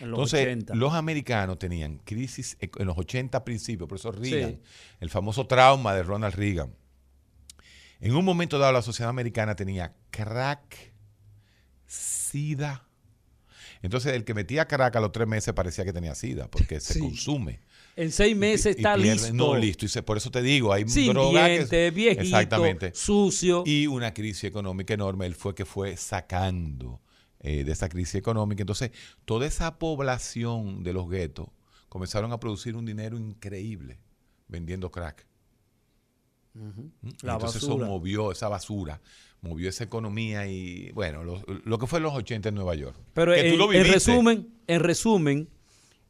[0.00, 0.74] En los Entonces, 80.
[0.74, 4.60] los americanos tenían crisis e- en los 80 principios, por eso Reagan, Sí.
[5.00, 6.74] el famoso trauma de Ronald Reagan.
[8.00, 10.92] En un momento dado, la sociedad americana tenía crack,
[11.86, 12.86] SIDA.
[13.84, 16.94] Entonces, el que metía crack a los tres meses parecía que tenía SIDA, porque se
[16.94, 17.00] Sí.
[17.00, 17.60] consume.
[17.96, 19.34] En seis meses Y está pierde- listo.
[19.34, 19.84] No, listo.
[19.84, 22.92] Y se- por eso te digo, hay Sin droga que- viejito, Exactamente.
[22.94, 23.62] sucio.
[23.66, 25.26] Y una crisis económica enorme.
[25.26, 27.00] Él fue que fue sacando
[27.46, 28.62] eh, de esa crisis económica.
[28.62, 28.90] Entonces,
[29.26, 31.48] toda esa población de los guetos
[31.90, 33.98] comenzaron a producir un dinero increíble
[34.48, 35.26] vendiendo crack.
[36.54, 36.88] ¿Mm?
[37.22, 37.84] La Entonces basura.
[37.84, 39.00] eso movió esa basura,
[39.42, 42.96] movió esa economía y, bueno, lo, lo que fue en los 80 en Nueva York.
[43.12, 45.48] Pero en, resumen, en resumen,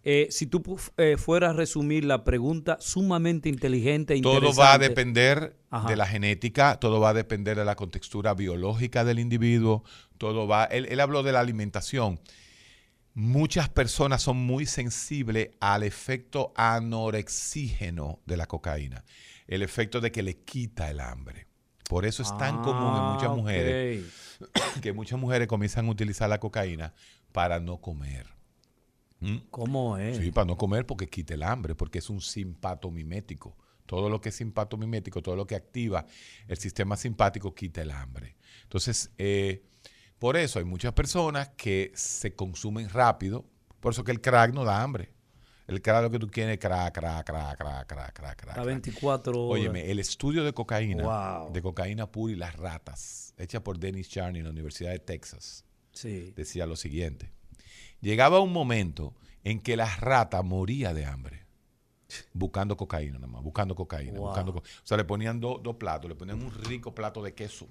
[0.07, 0.63] eh, si tú
[0.99, 4.61] eh, fueras a resumir la pregunta sumamente inteligente e Todo interesante.
[4.61, 5.89] va a depender Ajá.
[5.89, 9.83] de la genética, todo va a depender de la contextura biológica del individuo,
[10.19, 12.21] todo va, él, él habló de la alimentación.
[13.15, 19.05] Muchas personas son muy sensibles al efecto anorexígeno de la cocaína,
[19.47, 21.47] el efecto de que le quita el hambre.
[21.89, 24.05] Por eso es tan común en muchas Ah, mujeres
[24.83, 26.95] que muchas mujeres comienzan a utilizar la cocaína
[27.33, 28.27] para no comer.
[29.21, 29.37] ¿Mm?
[29.51, 30.19] ¿Cómo es?
[30.19, 33.57] Sí, para no comer porque quita el hambre, porque es un simpatomimético.
[33.87, 36.07] Todo lo que es simpatomimético, todo lo que activa
[36.49, 38.37] el sistema simpático quita el hambre.
[38.63, 39.63] Entonces, eh,
[40.19, 43.45] por eso hay muchas personas que se consumen rápido,
[43.81, 45.14] por eso que el crack no da hambre.
[45.67, 48.59] El crack lo que tú quieres es crack, crack, crack, crack, crack, crack, crack.
[48.59, 49.61] A 24 horas.
[49.61, 51.53] Óyeme, el estudio de cocaína, Wow.
[51.53, 55.65] de cocaína pura y las ratas, hecha por Dennis Charney en la Universidad de Texas,
[55.93, 56.33] Sí.
[56.37, 57.33] decía lo siguiente.
[58.03, 61.47] Llegaba un momento en que la rata moría de hambre.
[62.35, 64.29] Buscando cocaína nada más, buscando cocaína, Wow.
[64.29, 67.35] buscando co- O sea, le ponían do- dos platos, le ponían un rico plato de
[67.35, 67.67] queso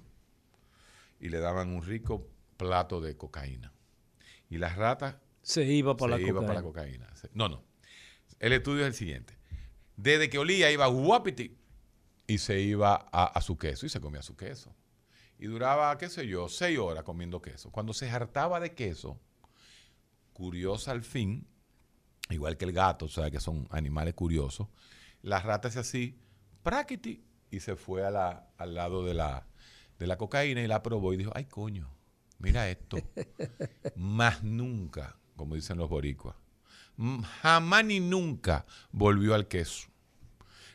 [1.20, 2.26] y le daban un rico
[2.56, 3.72] plato de cocaína.
[4.50, 6.46] Y la rata Se iba para se la iba cocaína.
[6.46, 7.14] para la cocaína.
[7.32, 7.62] No, no.
[8.44, 9.38] El estudio es el siguiente.
[9.96, 11.56] Desde que olía iba guapiti
[12.26, 14.74] y se iba a, a su queso y se comía su queso.
[15.38, 17.70] Y duraba, qué sé yo, seis horas comiendo queso.
[17.70, 19.18] Cuando se hartaba de queso,
[20.34, 21.46] curiosa al fin,
[22.28, 24.68] igual que el gato, o sea, que son animales curiosos,
[25.22, 26.18] la rata hace así,
[26.62, 29.46] práquiti, y se fue a la- al lado de la,
[29.98, 31.88] de la cocaína y la probó y dijo, ay coño,
[32.38, 32.98] mira esto.
[33.96, 36.36] Más nunca, como dicen los boricuas,
[37.42, 39.88] jamás ni nunca volvió al queso.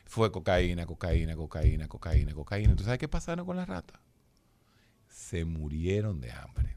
[0.04, 2.74] Fue cocaína, cocaína, cocaína, cocaína, cocaína.
[2.76, 4.00] ¿Tú sabes qué pasaron con las ratas?
[5.08, 6.76] Se murieron de hambre.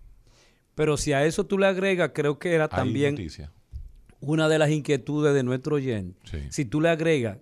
[0.76, 3.52] Pero si a eso tú le agregas, creo que era Hay también noticia.
[4.22, 6.20] una de las inquietudes de nuestro oyente.
[6.30, 6.40] Sí.
[6.52, 7.38] Si tú le agregas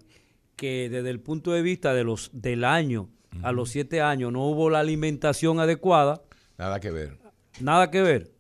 [0.56, 3.10] que desde el punto de vista de los del año
[3.44, 6.22] a los siete años no hubo la alimentación adecuada,
[6.58, 7.18] Nada que ver.
[7.62, 8.32] nada que ver.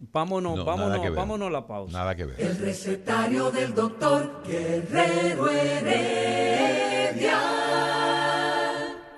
[0.00, 1.12] Vámonos, No, nada que vámonos, ver.
[1.12, 1.92] vámonos a la pausa.
[1.98, 2.40] Nada que ver.
[2.40, 7.38] El recetario del doctor Guerrero Heredia.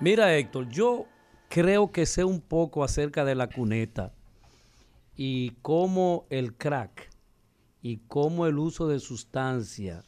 [0.01, 1.05] Mira, Héctor, yo
[1.49, 4.13] creo que sé un poco acerca de la cuneta
[5.15, 7.09] y cómo el crack
[7.81, 10.03] y cómo el uso de sustancia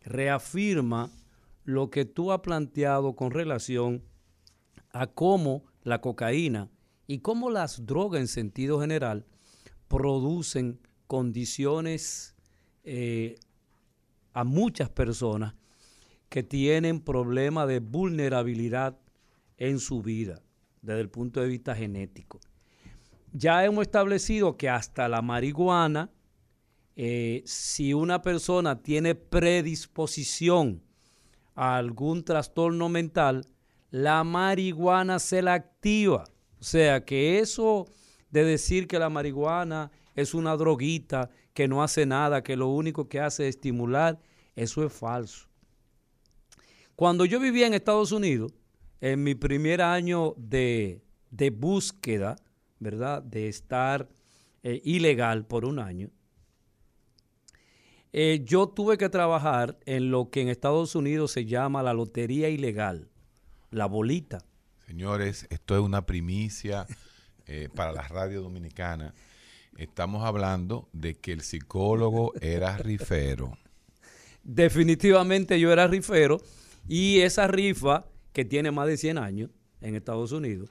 [0.00, 1.10] reafirma
[1.64, 4.02] lo que tú has planteado con relación
[4.92, 6.68] a cómo la cocaína
[7.06, 9.24] y cómo las drogas en sentido general
[9.90, 12.36] producen condiciones
[12.84, 13.34] eh,
[14.32, 15.54] a muchas personas
[16.28, 18.96] que tienen problemas de vulnerabilidad
[19.58, 20.42] en su vida
[20.80, 22.38] desde el punto de vista genético.
[23.32, 26.08] Ya hemos establecido que hasta la marihuana,
[26.94, 30.84] eh, si una persona tiene predisposición
[31.56, 33.44] a algún trastorno mental,
[33.90, 36.26] la marihuana se la activa.
[36.60, 37.86] O sea que eso
[38.30, 43.08] de decir que la marihuana es una droguita que no hace nada, que lo único
[43.08, 44.20] que hace es estimular,
[44.56, 45.48] eso es falso.
[46.96, 48.52] Cuando yo vivía en Estados Unidos,
[49.00, 52.36] en mi primer año de, de búsqueda,
[52.78, 53.22] ¿verdad?
[53.22, 54.08] De estar
[54.62, 56.10] eh, ilegal por un año,
[58.12, 62.48] eh, yo tuve que trabajar en lo que en Estados Unidos se llama la lotería
[62.48, 63.08] ilegal,
[63.70, 64.44] la bolita.
[64.86, 66.86] Señores, esto es una primicia
[67.52, 69.12] eh, para la radio dominicana.
[69.76, 73.58] Estamos hablando de que el psicólogo era rifero.
[74.44, 76.40] Definitivamente yo era rifero
[76.86, 80.70] y esa rifa, que tiene más de 100 años en Estados Unidos,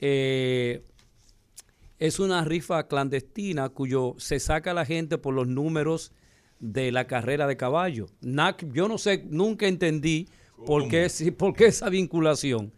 [0.00, 0.82] eh,
[2.00, 6.10] es una rifa clandestina cuyo se saca la gente por los números
[6.58, 8.06] de la carrera de caballo.
[8.72, 10.26] yo no sé, nunca entendí
[10.66, 12.72] por qué, por qué esa vinculación.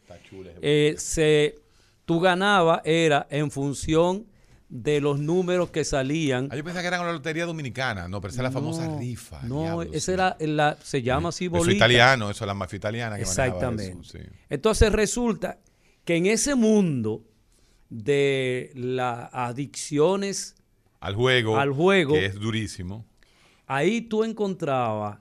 [0.60, 1.61] Eh, se,
[2.04, 4.26] tú ganabas era en función
[4.68, 6.48] de los números que salían.
[6.50, 9.42] Ah, yo pensaba que era la lotería dominicana, no, pero esa es la famosa rifa.
[9.42, 11.70] No, esa era la, se llama así bolita.
[11.70, 14.30] Eso italiano, eso es la mafia italiana que Exactamente.
[14.48, 15.58] Entonces resulta
[16.04, 17.22] que en ese mundo
[17.90, 20.56] de las adicciones
[21.00, 23.04] al juego, al juego, que es durísimo.
[23.66, 25.18] Ahí tú encontrabas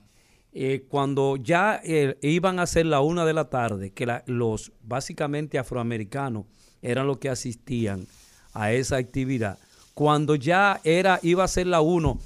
[0.52, 5.58] eh, cuando ya eh, iban a ser la una de la tarde, que los básicamente
[5.58, 6.46] afroamericanos
[6.82, 8.06] eran los que asistían
[8.52, 9.58] a esa actividad.
[9.94, 12.18] Cuando ya era, iba a ser la uno,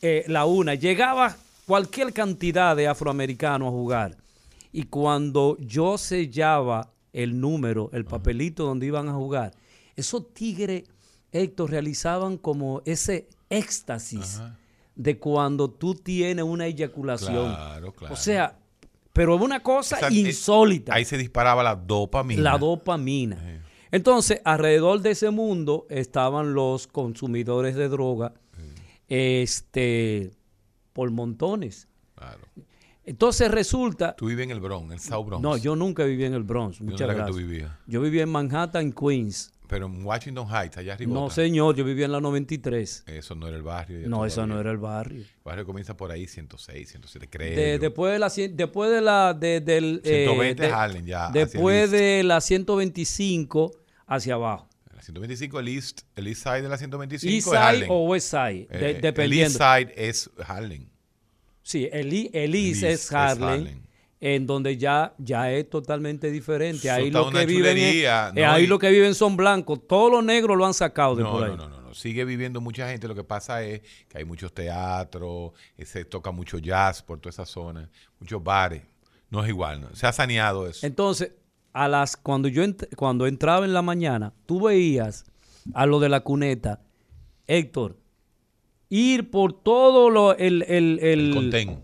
[0.00, 1.36] eh, la una, llegaba
[1.66, 4.16] cualquier cantidad de afroamericanos a jugar.
[4.72, 9.52] Y cuando yo sellaba el número, el papelito donde iban a jugar,
[9.96, 10.84] esos tigres,
[11.32, 14.40] Héctor, realizaban como ese éxtasis
[14.94, 17.54] de cuando tú tienes una eyaculación.
[17.54, 18.14] Claro, claro.
[18.14, 18.56] O sea,
[19.12, 20.94] pero es una cosa insólita.
[20.94, 22.42] Ahí se disparaba la dopamina.
[22.42, 23.60] La dopamina.
[23.92, 28.34] Entonces, alrededor de ese mundo estaban los consumidores de droga,
[29.08, 30.30] este,
[30.92, 31.88] por montones.
[32.14, 32.46] Claro.
[33.04, 34.14] Entonces resulta.
[34.14, 35.42] Tú vives en el Bronx, el South Bronx.
[35.42, 36.80] No, yo nunca viví en el Bronx.
[36.80, 37.26] Muchas gracias.
[37.26, 37.72] Que tú vivías?
[37.86, 39.52] Yo vivía en Manhattan, Queens.
[39.66, 41.12] Pero en Washington Heights, allá arriba.
[41.12, 43.04] No, señor, yo vivía en la 93.
[43.06, 44.08] Eso no era el barrio.
[44.08, 45.22] No, eso no era el barrio.
[45.22, 47.78] El barrio comienza por ahí, 106, 107, creo.
[47.78, 50.00] después de la, después de la, del...
[50.04, 51.30] 120 eh, Harlem, ya.
[51.30, 53.72] Después de la 125
[54.10, 54.68] hacia abajo.
[54.94, 58.68] La 125, el east, el east side de la 125 east side o west side,
[58.70, 59.24] eh, dependiendo.
[59.24, 60.86] El east side es Harlem.
[61.62, 63.80] Sí, el, el east, es Harlem
[64.20, 66.90] en donde ya, ya es totalmente diferente.
[66.90, 68.06] Ahí lo, que viven eh,
[68.44, 69.80] ahí lo que viven son blancos.
[69.88, 71.56] Todos los negros lo han sacado de por ahí.
[71.56, 73.08] No, no, no, Sigue viviendo mucha gente.
[73.08, 77.30] Lo que pasa es que hay muchos teatros, eh, se toca mucho jazz por toda
[77.30, 78.82] esa zona, muchos bares.
[79.30, 80.84] No es igual, se ha saneado eso.
[80.84, 81.32] Entonces,
[81.72, 82.62] a las cuando yo
[82.96, 85.24] cuando entraba en la mañana, tú veías
[85.74, 86.82] a lo de la cuneta,
[87.46, 87.98] Héctor,
[88.88, 91.80] ir por todo lo, el, el, el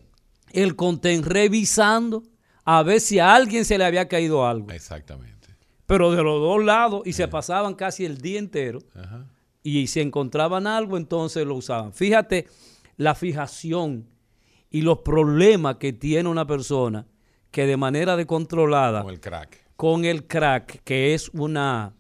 [0.53, 2.23] el contén revisando
[2.65, 4.71] a ver si a alguien se le había caído algo.
[4.71, 5.49] Exactamente.
[5.87, 8.81] Pero de los dos lados y se pasaban casi el día entero.
[9.63, 11.93] Y si encontraban algo, entonces lo usaban.
[11.93, 12.49] Fíjate
[12.97, 14.09] la fijación
[14.71, 17.07] y los problemas que tiene una persona
[17.51, 19.03] que de manera descontrolada.
[19.03, 19.66] Con el crack.
[19.77, 21.95] Con el crack, que es una,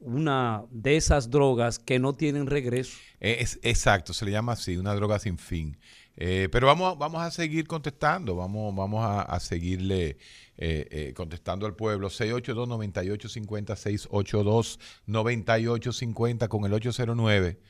[0.00, 2.96] una de esas drogas que no tienen regreso.
[3.20, 5.76] Es, exacto, se le llama así, una droga sin fin.
[6.20, 10.16] Eh, pero vamos, vamos a seguir contestando, vamos, vamos a, seguirle
[10.56, 12.10] eh, eh, contestando al pueblo.
[12.10, 17.60] 682-9850, 682-9850 con el 809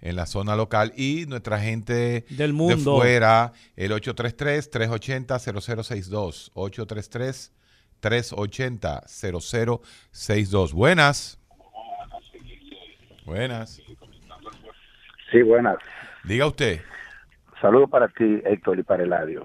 [0.00, 6.52] en la zona local y nuestra gente del mundo de fuera, el 833-380-0062.
[8.02, 10.72] 833-380-0062.
[10.72, 11.38] Buenas.
[13.24, 13.80] Buenas.
[15.30, 15.76] Sí, buenas.
[16.24, 16.80] Diga usted.
[17.60, 19.44] Saludos para ti, Héctor, y para Eladio.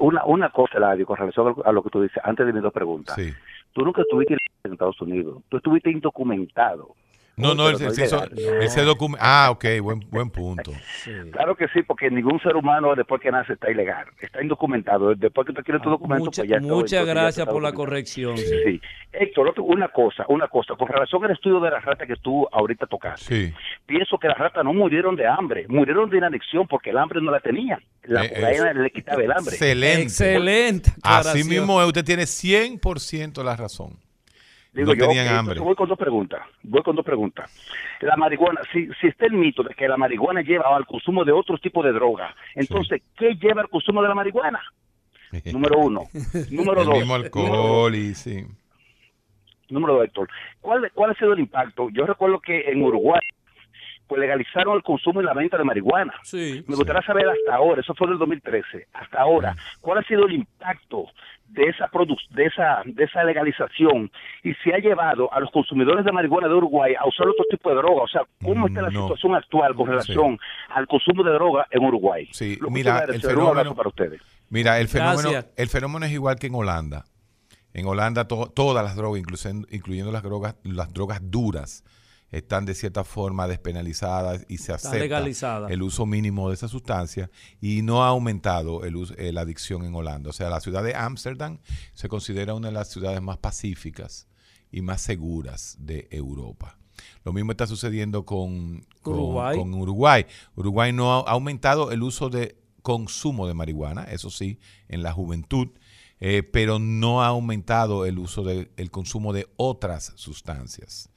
[0.00, 2.72] Una, una, cosa, Eladio, con relación a lo que tú dices, antes de mis dos
[2.72, 3.16] preguntas.
[3.72, 6.94] Tú nunca estuviste en Estados Unidos, tú estuviste indocumentado.
[7.38, 9.22] No, no, él, se documenta.
[9.22, 10.72] Ah, ok, buen, buen punto.
[11.32, 15.14] Claro que sí, porque ningún ser humano después que nace está ilegal, está indocumentado.
[15.14, 18.38] Después que tú quieres tu documento, pues ya Muchas gracias por la corrección.
[18.38, 18.80] Sí.
[19.12, 22.86] Héctor, una cosa, una cosa, con relación al estudio de la rata que tú ahorita
[22.86, 23.52] tocaste,
[23.84, 27.30] pienso que las ratas no murieron de hambre, murieron de inanición porque el hambre no
[27.30, 27.80] la tenían.
[28.04, 29.52] La eh, le quitaba el hambre.
[29.52, 30.02] Excelente.
[30.04, 30.90] Excelente.
[31.02, 34.05] Así mismo usted tiene 100% la razón.
[34.76, 35.58] Digo no tenían hambre.
[35.58, 36.42] Voy con dos preguntas.
[36.62, 37.50] Voy con dos preguntas.
[38.00, 41.32] La marihuana, si, si está el mito de que la marihuana lleva al consumo de
[41.32, 44.60] otro tipo de droga, entonces, ¿qué lleva al consumo de la marihuana?
[45.52, 46.02] número uno.
[46.50, 46.98] número el dos.
[46.98, 48.44] Mismo alcohol y sí.
[49.70, 50.28] Número dos, Héctor.
[50.60, 51.88] ¿Cuál, ¿Cuál ha sido el impacto?
[51.90, 53.20] Yo recuerdo que en Uruguay
[54.06, 56.14] pues legalizaron el consumo y la venta de marihuana.
[56.22, 60.02] Sí, Me gustaría saber hasta ahora, eso fue en el 2013, hasta ahora, cuál ha
[60.02, 61.06] sido el impacto
[61.48, 61.88] de esa
[62.30, 64.10] de esa de esa legalización
[64.42, 67.70] y se ha llevado a los consumidores de marihuana de Uruguay a usar otro tipo
[67.70, 70.38] de droga, o sea, cómo está la situación actual con relación
[70.70, 72.28] al consumo de droga en Uruguay.
[72.32, 74.20] Sí, mira, el fenómeno para ustedes.
[74.48, 77.04] Mira, el fenómeno el fenómeno es igual que en Holanda.
[77.72, 81.84] En Holanda todas las drogas, incluyendo, incluyendo las drogas las drogas duras,
[82.36, 87.30] están de cierta forma despenalizadas y se acepta el uso mínimo de esa sustancia
[87.60, 90.30] y no ha aumentado el eh, la adicción en Holanda.
[90.30, 91.58] O sea, la ciudad de Ámsterdam
[91.94, 94.28] se considera una de las ciudades más pacíficas
[94.70, 96.78] y más seguras de Europa.
[97.24, 99.56] Lo mismo está sucediendo con, Uruguay.
[99.56, 100.26] Con Uruguay.
[100.54, 104.58] Uruguay no ha aumentado el uso de consumo de marihuana, eso sí,
[104.88, 105.68] en la juventud,
[106.20, 111.10] eh, pero no ha aumentado el uso del consumo de otras sustancias.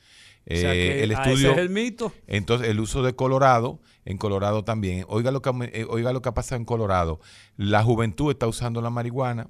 [0.49, 2.11] Eh, el estudio, es el mito.
[2.25, 5.05] Entonces, el uso de Colorado, en Colorado también.
[5.07, 7.19] Oiga lo, que, eh, oiga lo que ha pasado en Colorado.
[7.55, 9.47] La juventud está usando la marihuana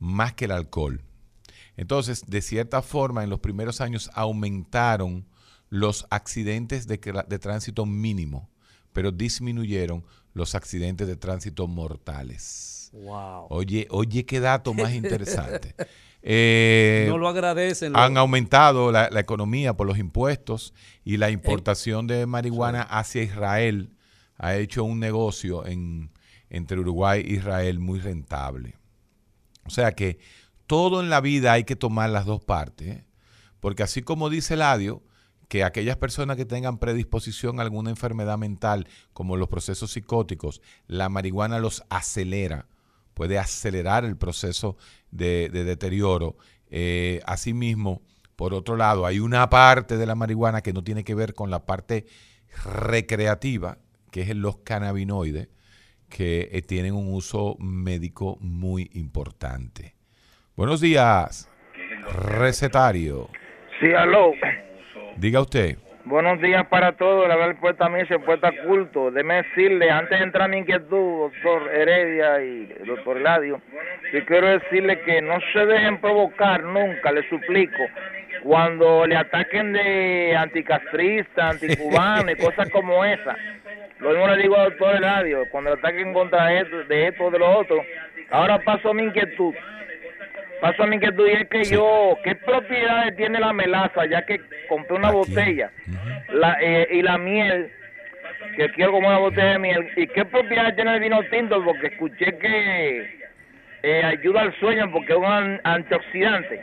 [0.00, 1.02] más que el alcohol.
[1.76, 5.26] Entonces, de cierta forma, en los primeros años aumentaron
[5.68, 6.98] los accidentes de,
[7.28, 8.50] de tránsito mínimo,
[8.92, 12.90] pero disminuyeron los accidentes de tránsito mortales.
[12.92, 13.46] Wow.
[13.50, 15.76] Oye, oye, qué dato más interesante.
[16.22, 17.96] Eh, no lo agradecen.
[17.96, 23.90] Han aumentado la, economía por los impuestos y la importación de marihuana hacia Israel
[24.36, 26.10] ha hecho un negocio en,
[26.48, 28.76] entre Uruguay e Israel muy rentable.
[29.64, 30.18] O sea que
[30.66, 33.04] todo en la vida hay que tomar las dos partes, ¿eh?
[33.60, 35.02] porque así como dice Ladio,
[35.48, 41.08] que aquellas personas que tengan predisposición a alguna enfermedad mental, como los procesos psicóticos, la
[41.08, 42.66] marihuana los acelera
[43.20, 44.78] puede acelerar el proceso
[45.10, 46.36] de, deterioro.
[46.70, 48.00] Eh, asimismo,
[48.34, 51.50] por otro lado, hay una parte de la marihuana que no tiene que ver con
[51.50, 52.06] la parte
[52.64, 53.76] recreativa,
[54.10, 55.50] que es los cannabinoides,
[56.08, 59.96] que eh, tienen un uso médico muy importante.
[60.56, 61.46] Buenos días,
[62.24, 63.28] recetario.
[63.80, 64.32] Sí, aló.
[65.18, 65.76] Diga usted.
[66.10, 69.12] Buenos días para todos, la verdad puesta a mí se puesta culto.
[69.12, 73.62] Déjeme decirle, antes de entrar mi inquietud, doctor Heredia y doctor Eladio,
[74.12, 77.84] yo quiero decirle que no se dejen provocar nunca, le suplico,
[78.42, 83.36] cuando le ataquen de anticastrista, anticubano y cosas como esa.
[84.00, 87.30] Lo mismo le digo al doctor Eladio, cuando le ataquen contra esto, de esto o
[87.30, 87.84] de lo otro.
[88.32, 89.54] Ahora paso a mi inquietud.
[90.60, 94.04] Paso a mi inquietud y es que yo, ¿qué propiedades tiene la melaza?
[94.06, 95.70] Ya que compré una botella
[96.28, 97.70] la, eh, y la miel,
[98.56, 99.88] que quiero como una botella de miel.
[99.96, 101.64] ¿Y qué propiedades tiene el vino tinto?
[101.64, 103.20] Porque escuché que
[103.82, 106.60] eh, ayuda al sueño porque es un antioxidante.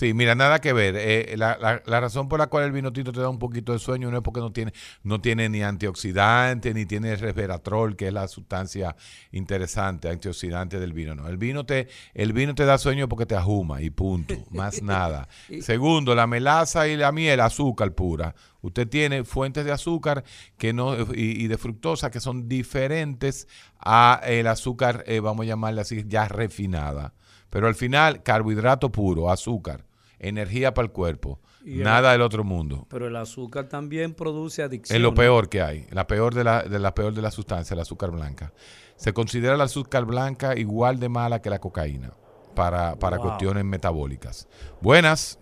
[0.00, 0.94] Sí, mira, nada que ver.
[0.96, 3.78] Eh, la, la, razón por la cual el vino tinto te da un poquito de
[3.78, 4.72] sueño no es porque no tiene,
[5.02, 8.96] no tiene ni antioxidante, ni tiene resveratrol, que es la sustancia
[9.30, 11.14] interesante, antioxidante del vino.
[11.14, 14.80] No, el vino te, el vino te da sueño porque te ajuma y punto, más
[14.80, 15.28] nada.
[15.60, 18.34] Segundo, la melaza y la miel, azúcar pura.
[18.62, 20.24] Usted tiene fuentes de azúcar
[20.56, 23.46] que no y, de fructosa que son diferentes
[23.78, 27.12] a el azúcar, eh, vamos a llamarle así, ya refinada.
[27.50, 29.84] Pero al final, carbohidrato puro, azúcar,
[30.20, 31.40] energía para el cuerpo.
[31.64, 32.86] nada del otro mundo.
[32.88, 34.96] Pero el azúcar también produce adicción.
[34.96, 37.72] Es lo peor que hay, la peor de la, de la peor de las sustancias,
[37.72, 38.52] el azúcar blanca.
[38.96, 42.12] Se considera la azúcar blanca igual de mala que la cocaína
[42.54, 44.48] para, para cuestiones metabólicas.
[44.80, 45.38] Buenas.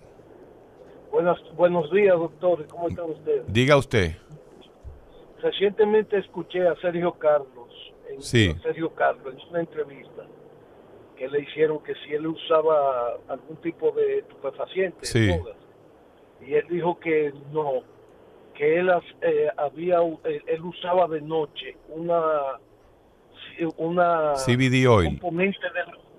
[1.11, 2.67] Buenas, buenos días, doctor.
[2.69, 3.43] ¿Cómo está usted?
[3.49, 4.17] Diga usted.
[5.43, 7.69] Recientemente escuché a Sergio Carlos,
[8.11, 8.55] en, sí.
[8.63, 10.25] Sergio Carlos, en una entrevista,
[11.19, 15.07] que le hicieron que si él usaba algún tipo de estupefaciente,
[16.41, 17.83] y él dijo que no,
[18.55, 18.91] que él
[19.23, 22.59] eh, había, él usaba de noche una
[23.77, 25.19] una CBD oil.
[25.19, 25.59] componente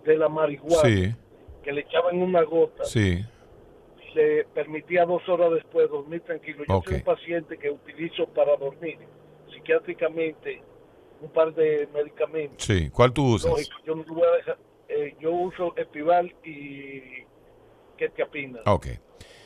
[0.03, 1.17] de, la marihuana
[1.63, 2.83] que le echaban una gota.
[2.83, 3.23] Sí.
[4.13, 6.63] le permitía dos horas después dormir tranquilo.
[6.67, 8.97] Yo soy un paciente que utilizo para dormir
[9.53, 10.61] psiquiátricamente
[11.21, 12.65] un par de medicamentos.
[12.65, 13.51] Sí, ¿cuál tú usas?
[13.51, 14.57] Lógico, yo, no voy a dejar-
[14.89, 17.23] eh, yo uso Epival y
[17.97, 18.59] Ketiapina.
[18.65, 18.87] Ok.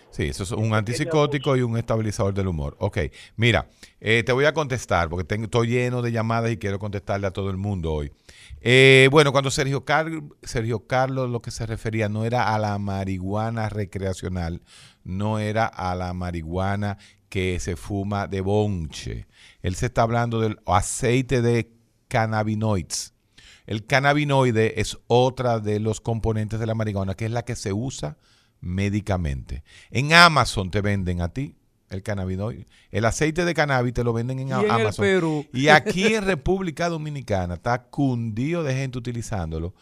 [0.09, 2.75] Sí, eso es un antipsicótico y un estabilizador del humor.
[2.77, 2.99] Ok,
[3.35, 3.67] mira,
[3.99, 7.31] eh, te voy a contestar porque tengo, estoy lleno de llamadas y quiero contestarle a
[7.31, 8.11] todo el mundo hoy.
[8.61, 10.11] Eh, bueno, cuando Sergio, Car-
[10.43, 14.61] Sergio Carlos lo que se refería no era a la marihuana recreacional,
[15.03, 19.25] no era a la marihuana que se fuma de bonche.
[19.63, 21.71] Él se está hablando del aceite de
[22.07, 23.12] cannabinoids.
[23.65, 27.73] El cannabinoide es otra de los componentes de la marihuana, que es la que se
[27.73, 28.17] usa
[28.59, 29.63] médicamente.
[29.91, 31.55] En Amazon te venden a ti
[31.89, 32.67] el cannabinoide.
[32.91, 35.03] El aceite de cannabis te lo venden en Y en el Amazon.
[35.03, 35.45] Perú.
[35.53, 39.73] Y aquí en República Dominicana está cundido de gente utilizándolo.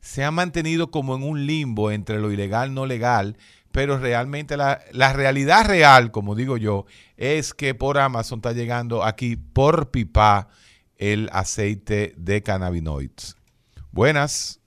[0.00, 3.36] Se ha mantenido como en un limbo entre lo ilegal no legal,
[3.70, 6.86] pero realmente la, la realidad real, como digo yo,
[7.16, 10.48] es que por Amazon está llegando aquí por pipa
[11.00, 13.36] el aceite de cannabinoids.
[13.90, 14.60] Buenas.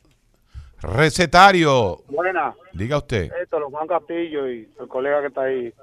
[0.81, 2.03] Recetario.
[2.09, 2.53] Buena.
[2.73, 3.31] Diga usted.
[3.41, 5.73] Esto, los Juan Castillo y el colega que está ahí.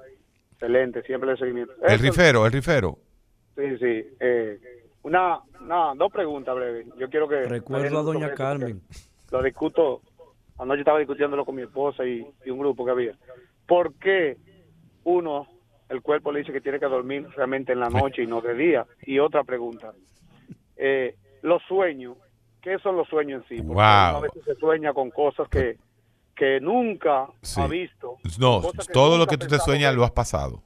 [0.53, 1.73] Excelente, siempre le seguimiento.
[1.81, 2.99] El Esto- rifero, el rifero.
[3.55, 4.05] Sí, sí.
[4.19, 4.59] Eh,
[5.03, 6.85] una, una, dos preguntas breves.
[6.99, 7.41] Yo quiero que...
[7.43, 8.81] Recuerdo a doña Carmen.
[9.31, 10.01] Lo discuto,
[10.59, 13.17] anoche estaba discutiéndolo con mi esposa y, y un grupo que había.
[13.65, 14.37] ¿Por qué
[15.05, 15.47] uno,
[15.89, 18.53] el cuerpo le dice que tiene que dormir realmente en la noche y no de
[18.53, 18.85] día?
[19.03, 19.93] Y otra pregunta.
[20.83, 22.17] Eh, los sueños,
[22.61, 23.63] ¿qué son los sueños en sí?
[23.63, 23.83] Porque Wow.
[23.83, 25.77] a veces se sueña con cosas que,
[26.35, 27.61] que nunca Sí.
[27.61, 28.17] ha visto.
[28.39, 28.61] No,
[28.91, 30.63] todo lo que tú te sueñas lo has pasado.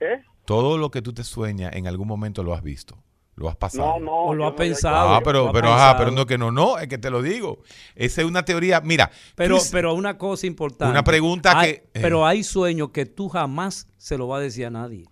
[0.00, 0.22] ¿Eh?
[0.44, 2.96] Todo lo que tú te sueñas en algún momento lo has visto,
[3.36, 3.98] lo has pasado.
[3.98, 4.12] No, no.
[4.24, 5.08] O lo yo ha no- pensado.
[5.14, 7.58] Ah, pero, pero, ajá, pero no que no, no, es que te lo digo.
[7.94, 8.80] Esa es una teoría.
[8.82, 10.90] Mira, Pero, tú- pero una cosa importante.
[10.92, 12.00] Una pregunta Hay- que- eh.
[12.02, 15.04] Pero hay sueños que tú jamás se lo vas a decir a nadie.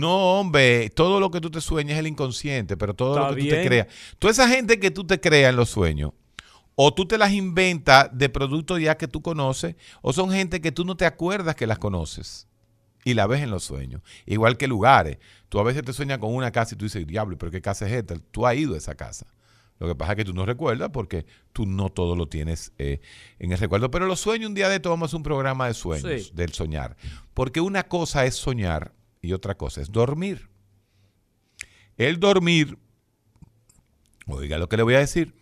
[0.00, 3.36] No, hombre, todo lo que tú te sueñas es el inconsciente, pero todo Está lo
[3.36, 3.86] que tú te creas.
[4.18, 6.12] Toda esa gente que tú te creas en los sueños,
[6.74, 10.72] o tú te las inventas de productos ya que tú conoces, o son gente que
[10.72, 12.46] tú no te acuerdas que las conoces
[13.04, 14.02] y la ves en los sueños.
[14.26, 15.18] Igual que lugares.
[15.48, 17.86] Tú a veces te sueñas con una casa y tú dices, diablo, pero ¿qué casa
[17.86, 18.16] es esta?
[18.30, 19.26] Tú has ido a esa casa.
[19.78, 23.00] Lo que pasa es que tú no recuerdas porque tú no todo lo tienes eh,
[23.38, 23.90] en el recuerdo.
[23.90, 26.30] Pero los sueños, un día de esto vamos a hacer un programa de sueños, Sí.
[26.34, 26.96] del soñar.
[27.32, 28.92] Porque una cosa es soñar
[29.26, 30.48] y otra cosa es dormir.
[31.96, 32.78] El dormir,
[34.26, 35.34] oiga lo que le voy a decir,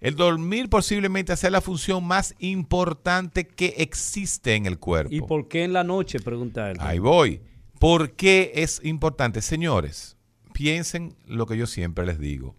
[0.00, 5.12] el dormir posiblemente sea la función más importante que existe en el cuerpo.
[5.12, 6.20] ¿Y por qué en la noche?
[6.20, 6.76] Pregunta él.
[6.80, 7.42] Ahí voy.
[7.80, 9.42] ¿Por qué es importante?
[9.42, 10.16] Señores,
[10.52, 12.54] piensen lo que yo siempre les digo.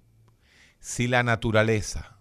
[0.81, 2.17] Si la naturaleza,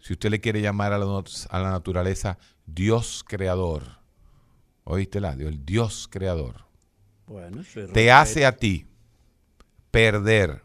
[0.00, 4.00] si usted le quiere llamar a la, a la naturaleza Dios creador,
[4.84, 6.66] oíste la, el Dios creador,
[7.30, 7.62] Bueno,
[7.92, 8.88] te hace a ti
[9.92, 10.64] perder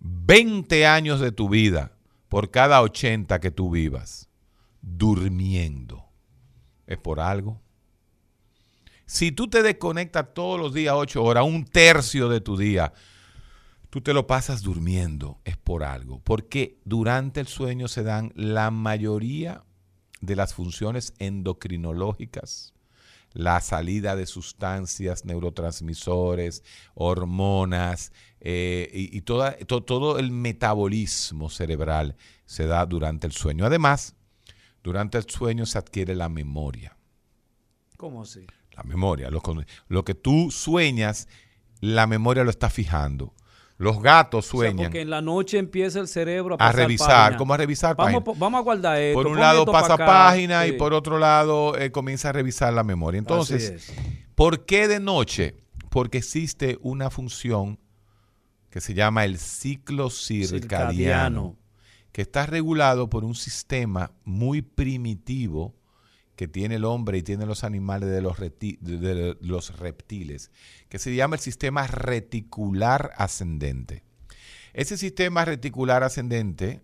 [0.00, 1.92] 20 años de tu vida
[2.28, 4.28] por cada 80 que tú vivas
[4.82, 6.04] durmiendo.
[6.88, 7.60] ¿Es por algo?
[9.04, 12.92] Si tú te desconectas todos los días 8 horas, un tercio de tu día,
[13.90, 16.18] tú te lo pasas durmiendo, es por algo.
[16.18, 19.62] Porque durante el sueño se dan la mayoría
[20.20, 22.74] de las funciones endocrinológicas,
[23.36, 26.64] la salida de sustancias, neurotransmisores,
[26.94, 32.16] hormonas eh, y, y toda- to- todo el metabolismo cerebral
[32.46, 33.66] se da durante el sueño.
[33.66, 34.14] Además,
[34.82, 36.96] durante el sueño se adquiere la memoria.
[37.98, 38.46] ¿Cómo así?
[38.74, 39.30] La memoria.
[39.30, 39.42] Lo,
[39.88, 41.28] lo que tú sueñas,
[41.80, 43.34] la memoria lo está fijando.
[43.78, 46.76] Los gatos O sea, sueñan porque en la noche empieza el cerebro a, a pasar
[46.76, 47.08] revisar.
[47.08, 47.36] página.
[47.36, 47.94] ¿Cómo a revisar?
[47.96, 48.40] Vamos, página?
[48.40, 49.18] vamos a guardar esto.
[49.22, 50.06] por un lado esto pasa acá.
[50.06, 53.18] página y por otro lado eh, comienza a revisar la memoria.
[53.18, 53.92] Entonces.
[54.34, 55.56] ¿por qué de noche?
[55.90, 57.78] Porque existe una función
[58.70, 61.56] que se llama el ciclo circadiano, Circadiano.
[62.12, 65.74] que está regulado por un sistema muy primitivo
[66.36, 70.50] que tiene el hombre y tiene los animales de los, de los reptiles,
[70.88, 74.04] que se llama el sistema reticular ascendente.
[74.74, 76.82] Ese sistema reticular ascendente,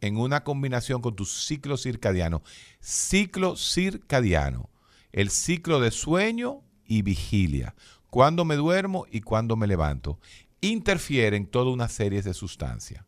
[0.00, 2.42] en una combinación con tu ciclo circadiano,
[2.80, 4.70] ciclo circadiano,
[5.12, 7.74] el ciclo de sueño y vigilia,
[8.08, 10.18] cuando me duermo y cuando me levanto,
[10.60, 13.04] interfieren toda una serie de sustancias.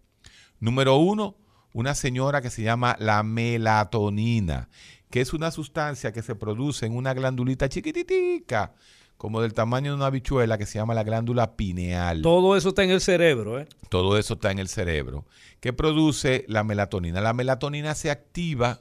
[0.61, 1.37] Número uno,
[1.73, 4.69] una señora que se llama la melatonina,
[5.13, 8.73] que es una sustancia que se produce en una glandulita chiquititica,
[9.19, 12.23] como del tamaño de una habichuela, que se llama la glándula pineal.
[12.23, 13.69] Todo eso está en el cerebro, ¿eh?
[13.91, 15.27] Todo eso está en el cerebro,
[15.61, 17.21] que produce la melatonina.
[17.21, 18.81] La melatonina se activa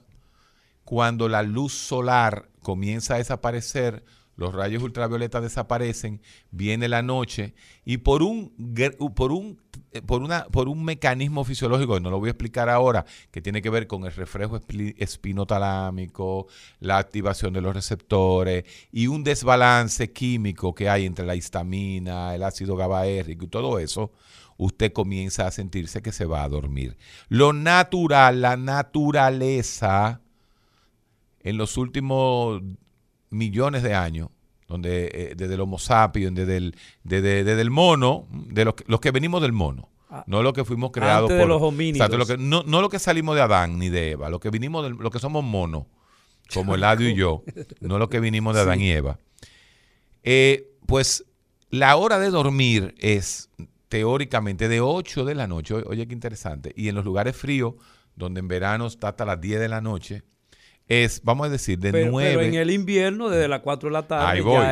[0.85, 4.05] cuando la luz solar comienza a desaparecer,
[4.37, 7.53] los rayos ultravioletas desaparecen, viene la noche
[7.83, 8.53] y por un,
[9.15, 9.60] por un,
[10.05, 13.69] por una, por un mecanismo fisiológico, no lo voy a explicar ahora, que tiene que
[13.69, 14.59] ver con el reflejo
[14.97, 16.47] espinotalámico,
[16.79, 22.43] la activación de los receptores y un desbalance químico que hay entre la histamina, el
[22.43, 24.11] ácido GABAérrico y todo eso,
[24.57, 26.97] usted comienza a sentirse que se va a dormir.
[27.27, 30.21] Lo natural, la naturaleza,
[31.41, 32.61] en los últimos
[33.29, 34.29] millones de años,
[34.71, 39.11] donde eh, desde el Homo sapiens, desde el, desde, el mono, de los, los, que
[39.11, 40.23] venimos del mono, ah.
[40.27, 42.09] no lo que fuimos creados por los homínidos.
[42.09, 44.89] lo que, no, no, lo que salimos de Adán ni de Eva, lo que vinimos
[44.89, 45.85] lo que somos monos,
[46.53, 47.43] como Eladio y yo,
[47.81, 49.19] no lo que vinimos de Adán y Eva.
[50.23, 51.25] Eh, pues
[51.69, 53.49] la hora de dormir es
[53.89, 57.75] teóricamente de 8 de la noche, oye qué interesante, y en los lugares fríos,
[58.15, 60.23] donde en verano está hasta las 10 de la noche,
[60.91, 62.35] es, vamos a decir, de pero, 9.
[62.35, 64.25] Pero en el invierno, desde las 4 de la tarde.
[64.25, 64.65] Ahí voy.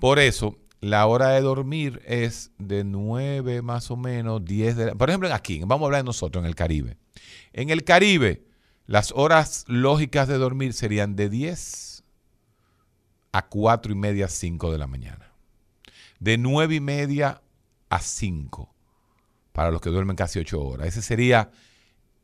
[0.00, 4.94] Por eso, la hora de dormir es de 9 más o menos, 10 de la,
[4.96, 6.96] Por ejemplo, aquí, vamos a hablar de nosotros en el Caribe.
[7.52, 8.42] En el Caribe,
[8.86, 12.02] las horas lógicas de dormir serían de 10
[13.30, 15.30] a 4 y media, 5 de la mañana.
[16.18, 17.42] De 9 y media
[17.90, 18.74] a 5,
[19.52, 20.88] para los que duermen casi 8 horas.
[20.88, 21.52] Ese sería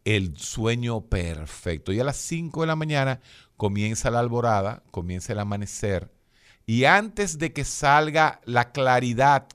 [0.04, 1.92] el sueño perfecto.
[1.92, 3.20] Y a las 5 de la mañana
[3.56, 6.10] comienza la alborada, comienza el amanecer.
[6.66, 9.48] Y antes de que salga la claridad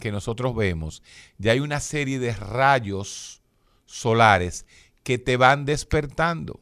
[0.00, 1.02] que nosotros vemos,
[1.36, 3.42] ya hay una serie de rayos
[3.86, 4.66] solares
[5.02, 6.60] que te van despertando,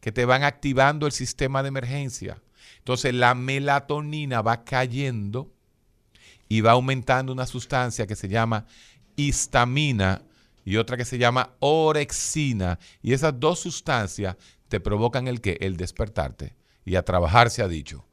[0.00, 2.42] que te van activando el sistema de emergencia.
[2.78, 5.52] Entonces la melatonina va cayendo
[6.48, 8.66] y va aumentando una sustancia que se llama
[9.16, 10.22] histamina
[10.66, 12.78] y otra que se llama orexina.
[13.00, 14.36] Y esas dos sustancias
[14.68, 15.56] te provocan el que?
[15.60, 16.56] El despertarte.
[16.84, 18.04] Y a trabajar se ha dicho.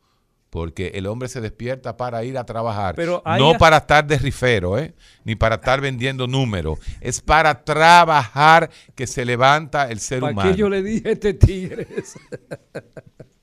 [0.51, 2.93] Porque el hombre se despierta para ir a trabajar.
[2.93, 4.93] Pero no para estar de rifero, ¿eh?
[5.23, 6.77] ni para estar vendiendo números.
[7.01, 10.51] Es para trabajar que se levanta el ser humano.
[10.51, 11.87] qué yo le dije a este tigre?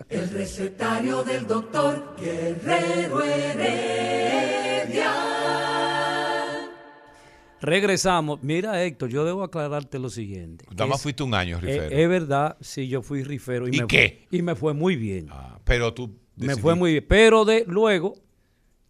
[0.09, 5.11] el recetario del doctor Guerrero Heredia.
[7.61, 8.43] Regresamos.
[8.43, 10.65] Mira, Héctor, yo debo aclararte lo siguiente.
[10.71, 11.97] Nada más fuiste un año eh, rifero.
[11.97, 13.69] Es, verdad, sí, yo fui rifero.
[13.69, 14.27] ¿Y, me qué?
[14.31, 15.27] y me fue muy bien.
[15.31, 16.19] Ah, pero tú...
[16.37, 17.05] Me fue muy bien.
[17.07, 18.15] Pero de, luego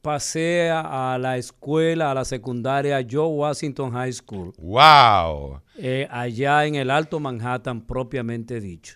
[0.03, 4.53] pasé a, la escuela, a la secundaria Joe Washington High School.
[4.59, 5.61] ¡Wow!
[5.77, 8.95] Eh, allá en el Alto Manhattan, propiamente dicho.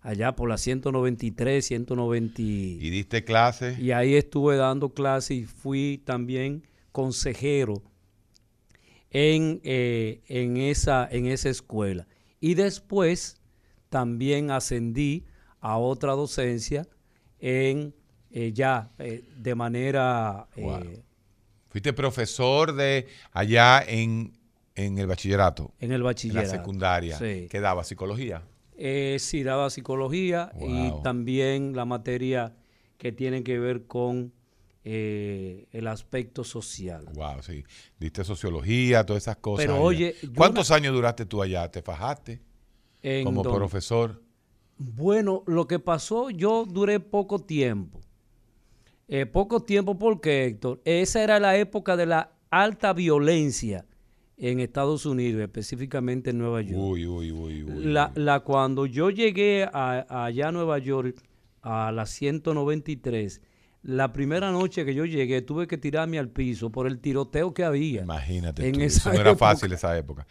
[0.00, 2.42] Allá por la 193, 190.
[2.42, 3.78] ¿Y diste clases?
[3.78, 7.82] Y ahí estuve dando clases y fui también consejero
[9.12, 12.08] en, eh, en, esa, en esa escuela.
[12.40, 13.40] Y después
[13.88, 15.26] también ascendí
[15.60, 16.88] a otra docencia
[17.38, 17.94] en
[18.30, 20.48] eh, ya eh, de manera...
[21.68, 24.38] Fuiste profesor de allá en,
[24.74, 25.72] en, el bachillerato.
[25.78, 26.46] En el bachillerato.
[26.46, 27.18] En la secundaria.
[27.18, 27.48] Sí.
[27.50, 27.84] ¿Qué daba?
[27.84, 28.42] ¿Psicología?
[29.18, 32.56] sí, daba psicología y también la materia
[32.98, 34.32] que tiene que ver con
[34.84, 37.06] eh, el aspecto social.
[37.14, 37.64] Wow, sí.
[37.98, 39.66] Diste sociología, todas esas cosas.
[39.66, 41.70] Pero oye, ¿cuántos años duraste tú allá?
[41.70, 42.40] ¿Te fajaste
[43.24, 44.22] como profesor?
[44.78, 48.00] Bueno, lo que pasó, yo duré poco tiempo.
[49.06, 53.86] Eh, poco tiempo porque, Héctor, esa era la época de la alta violencia
[54.36, 56.76] en Estados Unidos, específicamente en Nueva York.
[56.76, 61.22] Uy, uy, uy, la, la, cuando yo llegué a, allá a Nueva York,
[61.60, 63.40] a la 193,
[63.82, 67.64] la primera noche que yo llegué tuve que tirarme al piso por el tiroteo que
[67.64, 68.02] había.
[68.02, 70.26] Imagínate, eso no era fácil esa época.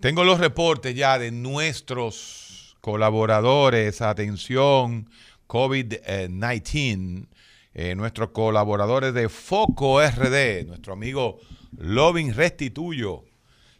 [0.00, 5.08] Tengo los reportes ya de nuestros colaboradores, atención,
[5.46, 7.28] COVID-19,
[7.74, 11.38] eh, nuestros colaboradores de Foco RD, nuestro amigo
[11.78, 13.24] Lovin Restituyo,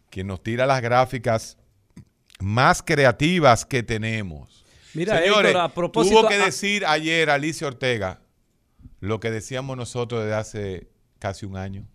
[0.09, 1.59] quien nos tira las gráficas
[2.41, 4.65] más creativas que tenemos.
[4.95, 8.22] Mira, Señores, a propósito, tuvo que decir ayer Alicia Ortega
[9.03, 10.89] lo que decíamos nosotros desde hace
[11.19, 11.89] casi un año.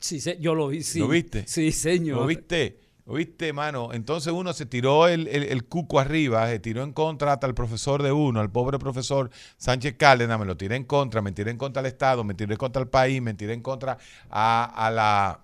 [0.00, 0.98] Sí, yo lo vi, sí.
[0.98, 1.44] ¿Lo viste?
[1.46, 2.18] Sí, señor.
[2.18, 2.80] ¿Lo viste?
[3.04, 3.92] ¿Lo viste, mano?
[3.92, 8.10] Entonces uno se tiró el, cuco arriba, se tiró en contra hasta el profesor de
[8.10, 11.80] uno, al pobre profesor Sánchez Cárdenas, me lo tiré en contra, me tiré en contra
[11.80, 13.98] al Estado, me tiré en contra al país, me tiré en contra
[14.30, 15.40] a la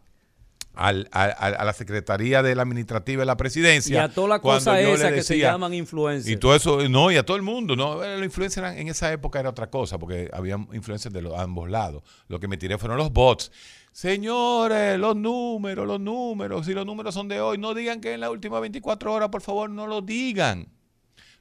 [0.79, 3.97] al, a, la Secretaría de la Administrativa de la Presidencia.
[3.97, 6.33] Y a toda la cosa esa que se llaman influencers.
[6.33, 7.75] Y todo eso, no, y a todo el mundo.
[7.75, 11.69] no Los influencers en esa época era otra cosa, porque había influencers de los, ambos
[11.69, 12.05] lados.
[12.29, 13.51] Lo que me tiré fueron los bots.
[13.91, 18.21] Señores, los números, los números, si los números son de hoy, no digan que en
[18.21, 20.69] las últimas 24 horas, por favor, no lo digan.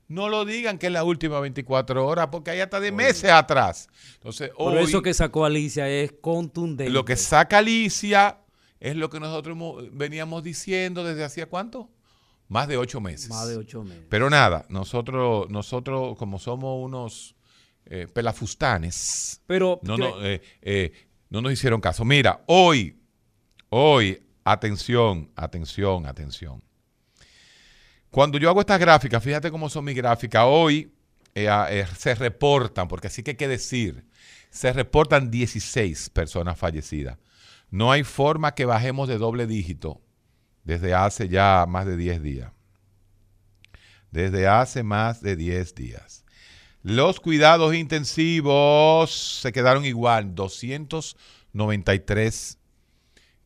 [0.07, 3.87] no lo digan que es la última 24 horas, porque hay hasta de meses atrás.
[4.15, 6.91] Entonces, Por hoy, eso que sacó Alicia es contundente.
[6.91, 8.39] lo que saca Alicia
[8.79, 9.57] es lo que nosotros
[9.91, 11.89] veníamos diciendo desde hacía cuánto?
[12.49, 13.29] Más de ocho meses.
[13.29, 14.05] Más de ocho meses.
[14.09, 17.35] Pero nada, nosotros, nosotros como somos unos
[17.85, 20.91] eh, pelafustanes, Pero no, no, eh, eh,
[21.29, 22.05] no nos hicieron caso.
[22.05, 22.99] Mira, hoy,
[23.69, 26.63] hoy, atención, atención, atención.
[28.09, 30.43] Cuando yo hago estas gráficas, fíjate cómo son mis gráficas.
[30.45, 30.91] Hoy
[31.33, 34.05] se reportan, porque así que hay que decir,
[34.49, 37.17] se reportan 16 personas fallecidas.
[37.69, 40.01] No hay forma que bajemos de doble dígito
[40.63, 42.51] desde hace ya más de 10 días.
[44.11, 46.23] Desde hace más de 10 días.
[46.83, 52.57] Los cuidados intensivos se quedaron igual, 293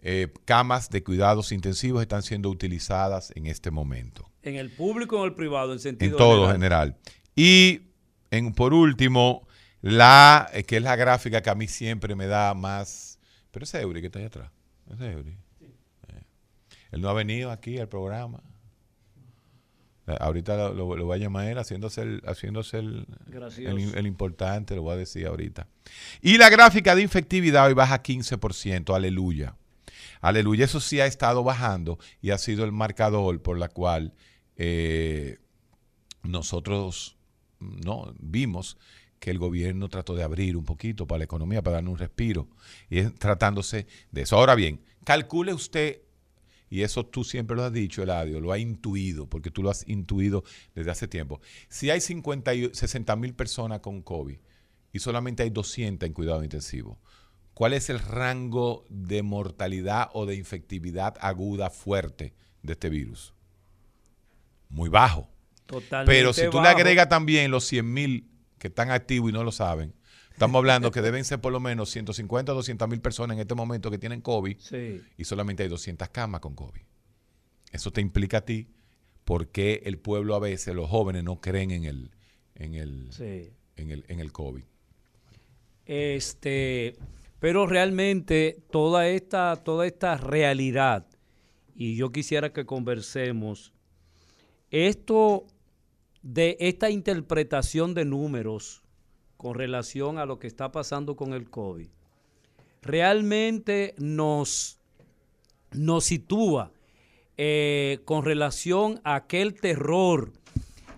[0.04, 4.30] eh, camas de cuidados intensivos están siendo utilizadas en este momento.
[4.44, 6.54] en el público o en el privado, en sentido En todo general.
[6.54, 6.98] general.
[7.36, 7.82] Y
[8.32, 9.48] en, por último,
[9.82, 13.11] la eh, que es la gráfica que a mí siempre me da más.
[13.52, 14.50] Pero ese Eury que está ahí atrás.
[14.94, 15.38] Ese Eury.
[15.62, 16.24] Eh.
[16.92, 18.42] Él no ha venido aquí al programa.
[20.08, 23.06] Eh, Ahorita lo, lo- lo voy a llamar él haciéndose el, haciéndose el,
[23.96, 25.68] el importante, lo voy a decir ahorita.
[26.22, 29.56] Y la gráfica de infectividad hoy baja 15%, aleluya.
[30.22, 34.14] Aleluya, eso sí ha estado bajando y ha sido el marcador por la cual
[34.56, 35.40] eh,
[36.24, 37.18] nosotros
[37.60, 38.78] no vimos
[39.22, 42.48] que el gobierno trató de abrir un poquito para la economía, para darnos un respiro,
[42.90, 44.36] y es tratándose de eso.
[44.36, 46.02] Ahora bien, calcule usted,
[46.72, 49.88] y eso tú siempre lo has dicho, Eladio, lo ha intuido, porque tú lo has
[49.88, 50.44] intuido
[50.74, 51.40] desde hace tiempo.
[51.70, 54.40] Si hay 50 y 60 mil personas con COVID
[54.92, 56.98] y solamente hay 200 en cuidado intensivo,
[57.54, 63.36] ¿cuál es el rango de mortalidad o de infectividad aguda fuerte de este virus?
[64.68, 65.30] Muy bajo.
[65.68, 68.32] Totalmente Pero si tú le agregas también los 100 mil
[68.62, 69.92] que están activos y no lo saben,
[70.32, 73.56] estamos hablando que deben ser por lo menos 150 o 200 mil personas en este
[73.56, 75.02] momento que tienen COVID Sí.
[75.18, 76.82] y solamente hay 200 camas con COVID.
[77.72, 78.68] Eso te implica a ti
[79.26, 82.12] por qué el pueblo a veces, los jóvenes, no creen en el,
[82.54, 83.50] en el, Sí.
[83.78, 84.64] en el, en el COVID.
[85.86, 86.96] Este,
[87.40, 91.08] pero realmente toda esta, toda esta realidad,
[91.74, 93.74] y yo quisiera que conversemos,
[94.70, 95.48] esto
[96.22, 98.84] de esta interpretación de números
[99.38, 101.88] con relación a lo que está pasando con el COVID,
[102.82, 104.80] realmente nos,
[105.72, 106.72] nos sitúa
[107.38, 110.32] eh, con relación a aquel terror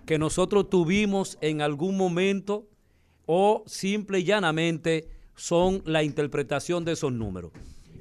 [0.06, 2.68] que nosotros tuvimos en algún momento
[3.26, 7.52] o simple y llanamente son la interpretación de esos números.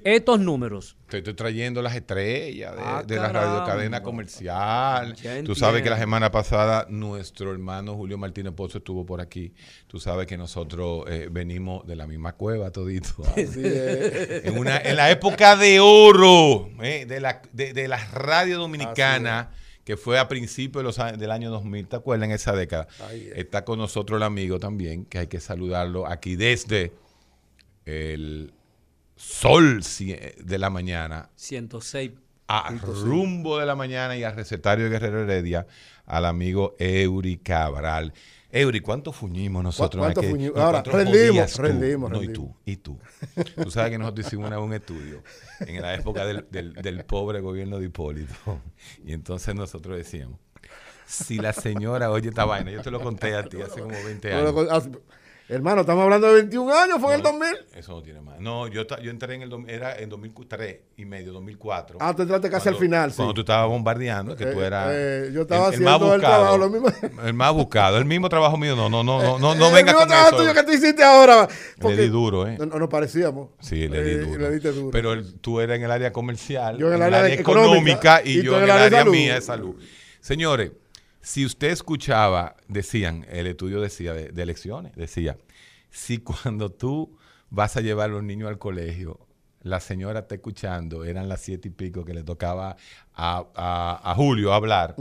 [0.05, 5.14] Estos números, Te estoy trayendo las estrellas de, Ah, de la radiocadena comercial.
[5.44, 9.53] Tú sabes que la semana pasada nuestro hermano Julio Martínez Pozo estuvo por aquí.
[9.86, 13.22] Tú sabes que nosotros eh, venimos de la misma cueva todito.
[13.36, 19.50] en, una, en la época de oro eh, de, la, de, de la radio dominicana,
[19.84, 22.26] que fue a principios de los años- del año 2000, ¿te acuerdas?
[22.28, 22.86] En esa década.
[23.34, 26.92] Está con nosotros el amigo también, que hay que saludarlo aquí desde
[27.84, 28.53] el
[29.26, 32.10] sol cie- de la mañana 106.
[32.48, 32.70] a
[33.04, 35.66] rumbo de la mañana y al recetario de Guerrero Heredia
[36.06, 38.12] al amigo Eury Cabral.
[38.50, 40.00] Eury, ¿cuánto fuñimos nosotros?
[40.02, 40.58] ¿Cuánto fuñimos?
[40.58, 42.54] Ahora, ¿cuánto rendimos, rendimos, No, rendimos.
[42.66, 42.98] y tú,
[43.32, 43.54] y tú.
[43.62, 45.22] Tú sabes que nosotros hicimos una- un estudio
[45.60, 48.34] en la época del, del- del pobre gobierno de Hipólito.
[49.06, 50.38] Y entonces nosotros decíamos,
[51.06, 54.34] si la señora oye esta vaina, yo te lo conté a ti hace como 20
[54.34, 54.88] años.
[55.49, 57.49] Hermano, estamos hablando de 21 años, fue en el 2000.
[57.74, 58.40] Eso no tiene más.
[58.40, 61.99] No, yo, yo entré en el, era en 2003 y medio, 2004.
[62.01, 63.16] Ah, tú entraste casi Cuando- al final, sí.
[63.16, 66.20] Cuando tú estabas bombardeando, que tú eras eh, yo estaba el, el más haciendo el
[66.20, 66.43] buscado.
[66.43, 66.88] trabajo, lo mismo.
[67.26, 67.99] El más buscado.
[67.99, 68.74] El mismo trabajo mío.
[68.76, 70.36] No, no, no, no, no, no Eh, venga el mismo con trabajo eso.
[70.38, 71.49] tuyo que tú hiciste ahora.
[71.82, 72.57] Le di duro, ¿eh?
[72.59, 73.51] No, no nos parecíamos.
[73.61, 74.38] Sí, le di Eh, duro.
[74.40, 74.90] le diste duro.
[74.90, 78.38] Pero el- tú eras en el área comercial, Yo en el área económica, económica, y,
[78.38, 79.74] y yo en el área, mía de salud.
[80.20, 80.70] Señores,
[81.22, 85.38] si usted escuchaba, decían, el estudio decía de, de elecciones, decía,
[85.90, 87.16] si cuando tú
[87.50, 89.20] vas a llevar a los niños al colegio,
[89.62, 92.76] la señora está escuchando, eran las siete y pico que le tocaba
[93.14, 94.96] a, a- a Julio hablar,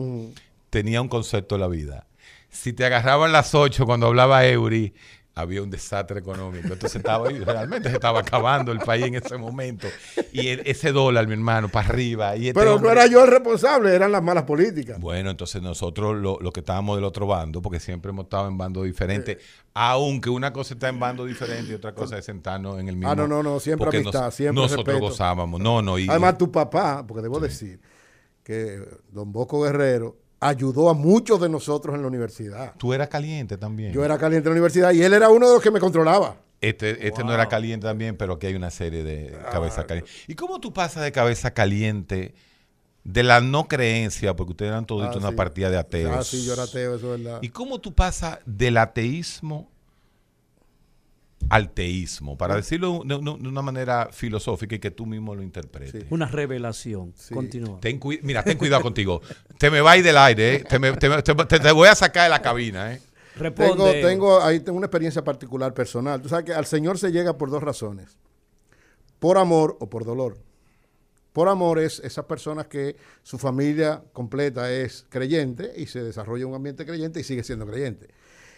[0.70, 2.08] tenía un concepto de la vida.
[2.50, 4.94] Si te agarraban las ocho cuando hablaba Eury,
[5.34, 6.68] había un desastre económico.
[6.74, 9.88] Entonces estaba realmente se estaba acabando el país en ese momento.
[10.34, 12.36] Y el- ese dólar, mi hermano, para arriba.
[12.36, 15.00] Y este Pero no era yo el responsable, eran las malas políticas.
[15.00, 18.58] bueno, entonces nosotros lo, lo que estábamos del otro bando, porque siempre hemos estado en
[18.58, 19.38] bandos diferentes,
[19.74, 23.10] aunque una cosa está en bando diferente y otra cosa es sentarnos en el mismo.
[23.12, 25.08] Ah, no, no, no, siempre amistad, siempre Nosotros respeto.
[25.08, 25.98] gozábamos, no, no.
[25.98, 27.80] Y, Además, tu papá, porque debo decir
[28.44, 28.80] que
[29.12, 32.74] don Bosco Guerrero ayudó a muchos de nosotros en la universidad.
[32.78, 33.94] Tú eras caliente también.
[33.94, 36.36] Yo era caliente en la universidad y él era uno de los que me controlaba.
[36.60, 40.12] Este, este no era caliente también, pero aquí hay una serie de cabeza caliente.
[40.28, 42.34] ¿Y cómo tú pasas de cabeza caliente
[43.04, 45.36] de la no creencia, porque ustedes eran todos Ah, una sí.
[45.36, 46.12] partida de ateos?
[46.16, 47.40] Ah, sí, yo era ateo, eso es verdad.
[47.42, 49.72] ¿Y cómo tú pasas del ateísmo
[51.50, 52.38] al teísmo?
[52.38, 56.06] Para decirlo de, una manera filosófica y que tú mismo lo interpretes.
[56.10, 57.14] Una revelación.
[57.34, 57.80] Continúa.
[57.80, 59.22] Ten cui- mira, ten cuidado contigo.
[59.58, 60.64] Te me va a ir del aire, ¿eh?
[60.68, 62.94] te, me- te me- te- te- te voy a sacar de la cabina.
[62.94, 63.02] ¿eh?
[63.76, 66.22] Tengo, tengo, ahí tengo una experiencia particular personal.
[66.22, 68.18] Tú sabes que al Señor se llega por dos razones.
[69.20, 70.38] Por amor o por dolor.
[71.34, 76.56] Por amor es esas personas que su familia completa es creyente y se desarrolla un
[76.56, 78.10] ambiente creyente y sigue siendo creyente.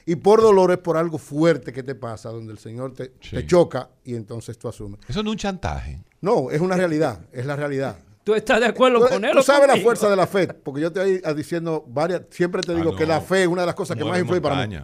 [0.06, 3.36] Y por dolor es por algo fuerte que te pasa, donde el Señor te, Sí.
[3.38, 5.00] te choca y entonces tú asumes.
[5.08, 6.04] Eso no es un chantaje.
[6.22, 7.98] No, es una realidad, es la realidad.
[8.24, 9.32] ¿Tú estás de acuerdo Tú, con él?
[9.34, 12.62] tú sabes la fuerza de la fe, porque yo te voy a diciendo varias, siempre
[12.62, 12.98] te Ah, digo no.
[12.98, 14.78] que la fe es una de las cosas que más influye para mí.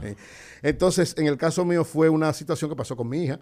[0.62, 3.40] Entonces, en el caso mío fue una situación que pasó con mi hija.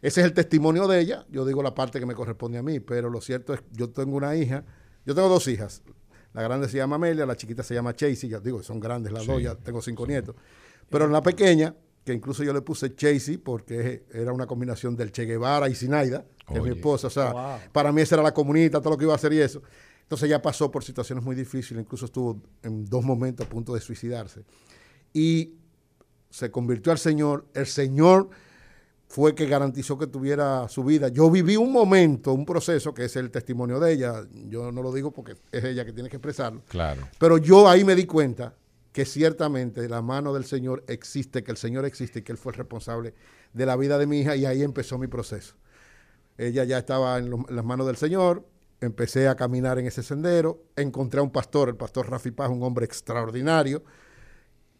[0.00, 1.26] Ese es el testimonio de ella.
[1.30, 4.16] Yo digo la parte que me corresponde a mí, pero lo cierto es, yo tengo
[4.16, 4.64] una hija,
[5.04, 5.82] yo tengo dos hijas.
[6.32, 8.28] La grande se llama Amelia, la chiquita se llama Chasey.
[8.30, 10.34] Ya digo, son grandes las Sí, dos, ya tengo cinco nietos.
[10.94, 11.74] Pero en la pequeña,
[12.04, 16.24] que incluso yo le puse Chasey porque era una combinación del Che Guevara y Sinaida,
[16.46, 17.08] que es mi esposa.
[17.08, 17.58] O sea, Wow.
[17.72, 19.60] para mí esa era la comunita, todo lo que iba a hacer y eso.
[20.02, 23.80] Entonces ella pasó por situaciones muy difíciles, incluso estuvo en dos momentos a punto de
[23.80, 24.44] suicidarse.
[25.12, 25.54] Y
[26.30, 27.44] se convirtió al Señor.
[27.54, 28.28] El Señor
[29.08, 31.08] fue que garantizó que tuviera su vida.
[31.08, 34.24] Yo viví un momento, un proceso, que es el testimonio de ella.
[34.48, 36.62] Yo no lo digo porque es ella que tiene que expresarlo.
[36.68, 37.02] Claro.
[37.18, 38.54] Pero yo ahí me di cuenta
[38.94, 42.52] que ciertamente la mano del Señor existe, que el Señor existe y que Él fue
[42.52, 43.12] el responsable
[43.52, 45.56] de la vida de mi hija y ahí empezó mi proceso.
[46.38, 48.46] Ella ya estaba en, en las manos del Señor,
[48.80, 52.62] empecé a caminar en ese sendero, encontré a un pastor, el pastor Rafi Paz, un
[52.62, 53.82] hombre extraordinario,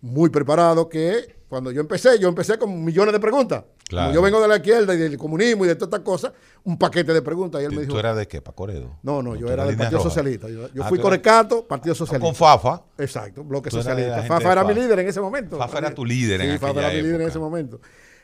[0.00, 3.62] muy preparado, que cuando yo empecé, yo empecé con millones de preguntas.
[3.88, 4.06] Claro.
[4.08, 6.32] Como yo vengo de la izquierda y del comunismo y de todas estas cosas,
[6.64, 7.62] un paquete de preguntas.
[7.62, 8.42] Y él me ¿Tú, dijo, tú eras de qué?
[8.42, 8.98] ¿Pacoredo?
[9.04, 10.10] no, no, yo era del Partido roja.
[10.10, 10.48] Socialista.
[10.48, 12.26] Yo, yo Ah, fui Corecato, Partido Socialista.
[12.26, 12.82] Con Fafa.
[12.98, 14.24] Exacto, bloque socialista.
[14.24, 15.56] Fafa era mi líder en ese momento.
[15.58, 17.80] Fafa era tu líder en Sí, Fafa aquella era mi líder en ese momento.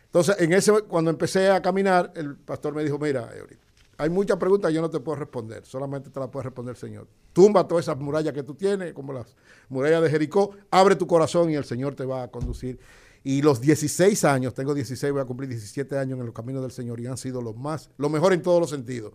[0.07, 3.57] Entonces, en ese, cuando empecé a caminar, el pastor me dijo, mira, Eury,
[3.97, 6.81] hay muchas preguntas que yo no te puedo responder, solamente te las puede responder el
[6.81, 7.07] Señor.
[7.33, 9.37] Tumba todas esas murallas que tú tienes, como las
[9.69, 12.81] murallas de Jericó, abre tu corazón y el Señor te va a conducir.
[13.23, 16.71] Y los 16 años, tengo 16, voy a cumplir 17 años en los caminos del
[16.71, 19.13] Señor y han sido los más, lo mejor en todos los sentidos.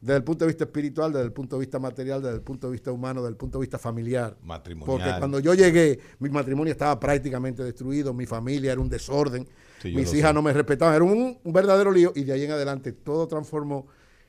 [0.00, 2.66] Desde el punto de vista espiritual, desde el punto de vista material, desde el punto
[2.66, 4.36] de vista humano, desde el punto de vista familiar.
[4.42, 4.86] Matrimonial.
[4.86, 9.48] Porque cuando yo llegué, mi matrimonio estaba prácticamente destruido, mi familia era un desorden,
[9.80, 10.34] Sí, mis hijas sé.
[10.34, 13.86] no me respetaban, era un, un verdadero lío y de ahí en adelante todo transformó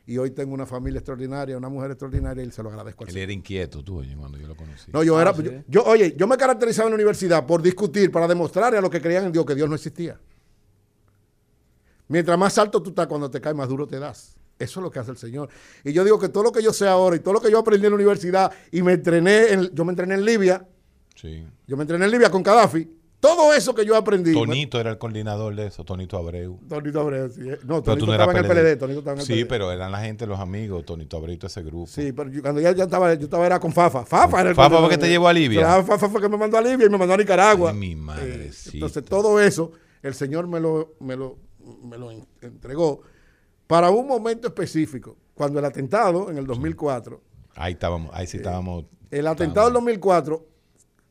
[0.08, 3.32] y hoy tengo una familia extraordinaria, una mujer extraordinaria y se lo agradezco Él era
[3.32, 4.90] inquieto, tú, oye, cuando yo lo conocí.
[4.92, 5.44] No, yo Ah, era, sí.
[5.44, 8.90] yo, yo- oye, yo me caracterizaba en la universidad por discutir, para demostrarle a los
[8.90, 10.18] que creían en Dios que Dios no existía.
[12.08, 14.36] Mientras más alto tú estás, cuando te caes, más duro te das.
[14.58, 15.50] Eso es lo que hace el Señor.
[15.84, 17.60] Y yo digo que todo lo que yo sé ahora y todo lo que yo
[17.60, 20.66] aprendí en la universidad y me entrené, en- yo me entrené en Libia,
[21.16, 21.46] Sí.
[21.68, 22.90] yo me entrené en Libia con Gaddafi,
[23.20, 24.32] todo eso que yo aprendí.
[24.34, 26.60] Tonito era el coordinador de eso, Tonito Abreu.
[26.70, 27.42] Tonito Abreu, sí.
[27.50, 27.58] eh.
[27.66, 28.78] No, Tonito tú no estaba en el PLD.
[28.78, 29.46] Tonito estaba en el Sí, PLD.
[29.48, 31.88] pero eran la gente, los amigos, Tonito Abreu todo ese grupo.
[31.88, 34.06] Sí, pero yo- cuando ya, ya estaba, yo estaba era con Fafa.
[34.06, 35.62] Fafa era el Fafa fue que te llevó a Libia.
[35.62, 37.72] Claro, Fafa fue que me mandó a Libia y me mandó a Nicaragua.
[37.72, 38.76] Ay, mi Eh, madrecita.
[38.78, 39.72] entonces todo eso,
[40.04, 41.38] el Señor me lo, me lo,
[41.84, 43.02] me lo en- entregó
[43.66, 45.18] para un momento específico.
[45.34, 47.22] Cuando el atentado en el 2004,
[47.56, 48.86] Ahí estábamos, ahí sí estábamos.
[49.12, 50.46] el atentado del 2004,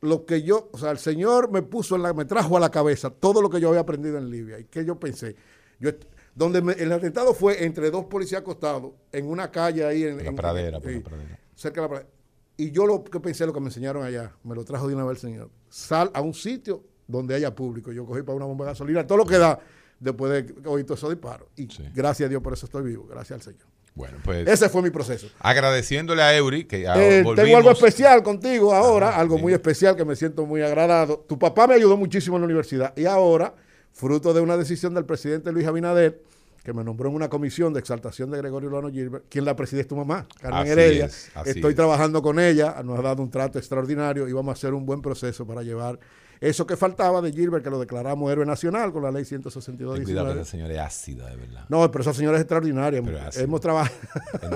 [0.01, 2.69] lo que yo, o sea, el Señor me puso en la, me trajo a la
[2.69, 4.59] cabeza todo lo que yo había aprendido en Libia.
[4.59, 5.35] ¿Y qué yo pensé?
[5.79, 5.91] Yo,
[6.35, 10.23] donde me- el atentado fue entre dos policías acostados en una calle ahí en, La
[10.29, 11.39] en- pradera, por sí, la pradera.
[11.55, 12.09] cerca de la pradera.
[12.57, 15.03] Y yo lo que pensé, lo que me enseñaron allá, me lo trajo de una
[15.05, 15.49] vez el Señor.
[15.69, 17.91] Sal a un sitio donde haya público.
[17.91, 19.59] Yo cogí para una bomba de gasolina, todo lo que da
[19.99, 21.47] después de oír todos esos disparos.
[21.55, 23.67] Y gracias a Dios por eso estoy vivo, gracias al Señor.
[23.97, 24.47] Bueno, pues.
[24.47, 25.27] Ese fue mi proceso.
[25.39, 30.05] Agradeciéndole a Eury, que ya Eh, tengo algo especial contigo ahora, algo muy especial que
[30.05, 31.25] me siento muy agradado.
[31.27, 33.55] Tu papá me ayudó muchísimo en la universidad y ahora,
[33.91, 36.21] fruto de una decisión del presidente Luis Abinader,
[36.63, 39.81] que me nombró en una comisión de exaltación de Gregorio Lano Gilbert, quien la preside
[39.81, 41.05] es tu mamá, Carmen Así Heredia.
[41.05, 41.75] es, Estoy es.
[41.75, 45.01] trabajando con ella, nos ha dado un trato extraordinario y vamos a hacer un buen
[45.01, 45.97] proceso para llevar
[46.41, 50.03] eso que faltaba de Gilbert, que lo declaramos héroe nacional con la ley 162 Ten
[50.03, 50.41] cuidado que 19.
[50.41, 51.65] esa señora es ácida, de verdad.
[51.69, 53.01] No, pero esa señora es extraordinaria.
[53.01, 53.37] Pero es.
[53.37, 53.95] Hemos trabajado.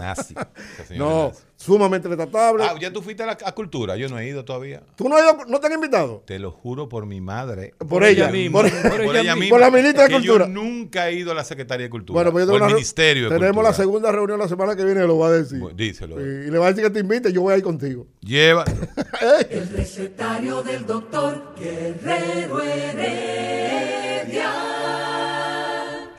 [0.97, 1.43] No, es.
[1.61, 2.63] Sumamente retratable.
[2.63, 4.81] Ah, ya tú fuiste a la a cultura, yo no he ido todavía.
[4.95, 6.23] ¿Tú no, has ido- no te han invitado?
[6.25, 7.73] Te lo juro por mi madre.
[7.87, 8.61] Por ella misma.
[8.61, 8.71] Por-
[9.05, 9.49] Por, ella misma.
[9.55, 10.45] Por la ministra de Cultura.
[10.47, 12.15] Yo nunca he ido a la Secretaría de Cultura.
[12.17, 13.69] Bueno, pues yo tengo el Ministerio de Tenemos Cultura.
[13.69, 15.61] la segunda reunión la semana que viene, lo va a decir.
[15.75, 16.19] díselo.
[16.19, 18.07] Y, y le va a decir que te invite, yo voy a ir contigo.
[18.21, 18.65] Lleva.
[19.49, 24.51] El recetario del doctor Guerrero Heredia.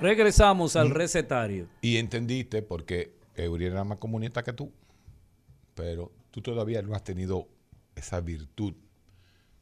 [0.00, 1.66] Regresamos al recetario.
[1.80, 4.72] Y entendiste porque Eury era más comunista que tú.
[5.74, 7.48] Pero tú todavía no has tenido
[7.94, 8.74] esa virtud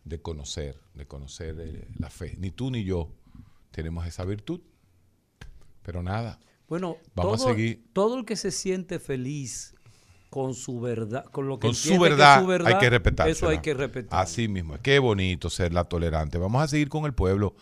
[0.05, 2.35] de conocer, de conocer eh, la fe.
[2.39, 3.11] Ni tú ni yo
[3.71, 4.61] tenemos esa virtud.
[5.83, 6.39] Pero nada.
[6.69, 7.85] Bueno, Vamos todo, a seguir.
[7.93, 9.75] todo el que se siente feliz
[10.31, 13.29] con su verdad, con lo que Con su que verdad, su verdad, hay que respetar.
[13.29, 14.21] Eso hay que respetar.
[14.21, 14.79] Así mismo.
[14.81, 16.39] Qué bonito ser la tolerante.
[16.39, 17.55] Vamos a seguir con el pueblo.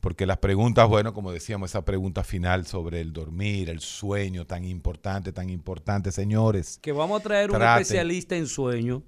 [0.00, 4.64] Porque las preguntas, bueno, como decíamos, esa pregunta final sobre el dormir, el sueño, tan
[4.64, 6.78] importante, tan importante, señores.
[6.80, 9.02] Que vamos a traer un especialista en sueño.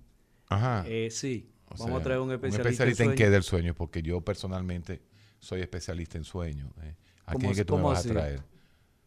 [0.49, 0.84] Ajá.
[0.86, 3.74] Eh, sí, O vamos sea, a traer un especialista, especialista en qué del sueño?
[3.74, 5.03] Porque yo personalmente
[5.38, 6.70] soy especialista en sueño.
[6.82, 6.95] ¿eh?
[7.24, 8.11] ¿A ¿Cómo quién es que tú me vas así?
[8.11, 8.43] a traer?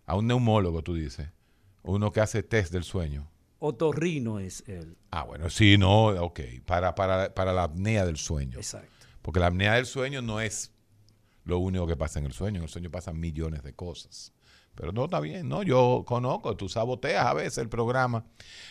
[0.08, 1.28] A un neumólogo, tú dices.
[1.84, 3.30] Uno que hace test del sueño.
[3.60, 4.98] Otorrino es él.
[5.12, 6.40] Ah, bueno, sí, no, ok.
[6.66, 8.58] Para, para, para la apnea del sueño.
[8.58, 8.90] Exacto.
[9.22, 10.72] Porque la apnea del sueño no es
[11.46, 12.58] lo único que pasa en el sueño.
[12.58, 14.34] En el sueño pasan millones de cosas.
[14.76, 15.64] Pero no está bien, ¿no?
[15.64, 18.26] Yo conozco, tú saboteas a veces el programa.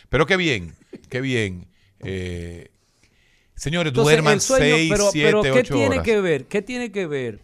[0.09, 0.75] Pero qué bien,
[1.09, 1.67] qué bien.
[1.99, 2.69] Eh,
[3.55, 6.05] señores, Entonces, duerman sueño, seis, pero, siete, pero ¿qué ocho tiene horas.
[6.05, 6.45] que ver?
[6.47, 7.41] ¿Qué tiene que ver?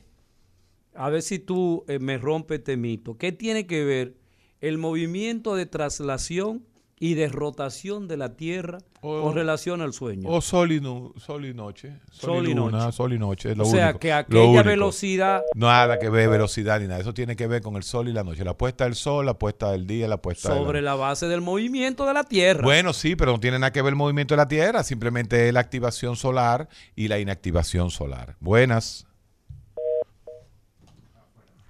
[0.93, 3.17] A ver si tú eh, me rompes este mito.
[3.17, 4.17] ¿Qué tiene que ver
[4.59, 6.65] el movimiento de traslación
[7.04, 10.30] y de rotación de la Tierra con relación al sueño?
[10.30, 11.93] O sol y, nu- sol y noche.
[12.12, 12.91] Sol, Sol y luna, noche.
[12.95, 13.52] sol y noche.
[13.52, 16.99] es lo O sea, único, que aquella velocidad- Nada que ver velocidad ni nada.
[16.99, 18.45] Eso tiene que ver con el sol y la noche.
[18.45, 21.28] La puesta del sol, la puesta del día, la puesta de la sobre la base
[21.28, 22.62] del movimiento de la Tierra.
[22.64, 25.54] Bueno, sí, pero no tiene nada que ver el movimiento de la Tierra, simplemente es
[25.56, 28.36] la activación solar y la inactivación solar.
[28.39, 29.08] Buenas.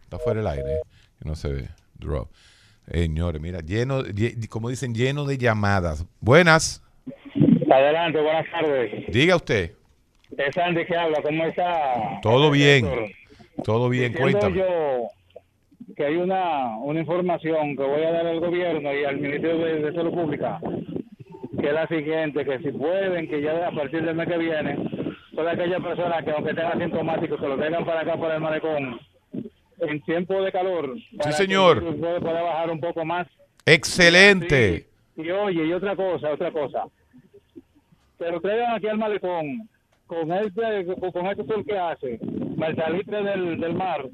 [0.04, 0.82] Está fuera el aire,
[1.20, 1.70] que no se ve.
[1.98, 2.30] Drop.
[2.90, 6.06] Señores, mira, lleno, lle- como dicen, lleno de llamadas.
[6.20, 6.84] Buenas.
[7.72, 9.06] Adelante, buenas tardes.
[9.12, 9.72] Diga usted.
[10.38, 12.20] Es Andy que habla, ¿cómo está?
[12.22, 12.82] Todo bien.
[12.86, 13.10] Doctor?
[13.64, 14.58] Todo bien, Diciendo cuéntame.
[14.58, 15.08] yo
[15.96, 19.82] que hay una, una información que voy a dar al gobierno y al Ministerio de,
[19.82, 20.60] de Salud Pública,
[21.60, 24.78] que es la siguiente, que si pueden, que ya a partir del mes que viene,
[25.36, 29.00] todas aquellas personas que aunque tengan asintomáticos, que lo tengan para acá, para el malecón,
[29.82, 31.84] en tiempo de calor, para señor.
[32.00, 33.28] pueda bajar un poco más.
[33.66, 34.88] Excelente.
[35.18, 36.86] Y oye, y otra cosa, otra cosa.
[38.20, 39.68] Lo traigan aquí al malecón
[40.06, 42.20] con este, con este sol que hace,
[42.62, 44.08] al salitre del, del mar.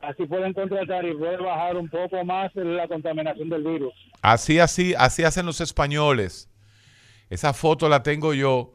[0.00, 3.94] Así pueden contratar y puede bajar un poco más la contaminación del virus.
[4.22, 6.48] Así, así, así hacen los españoles.
[7.28, 8.72] Esa foto la tengo yo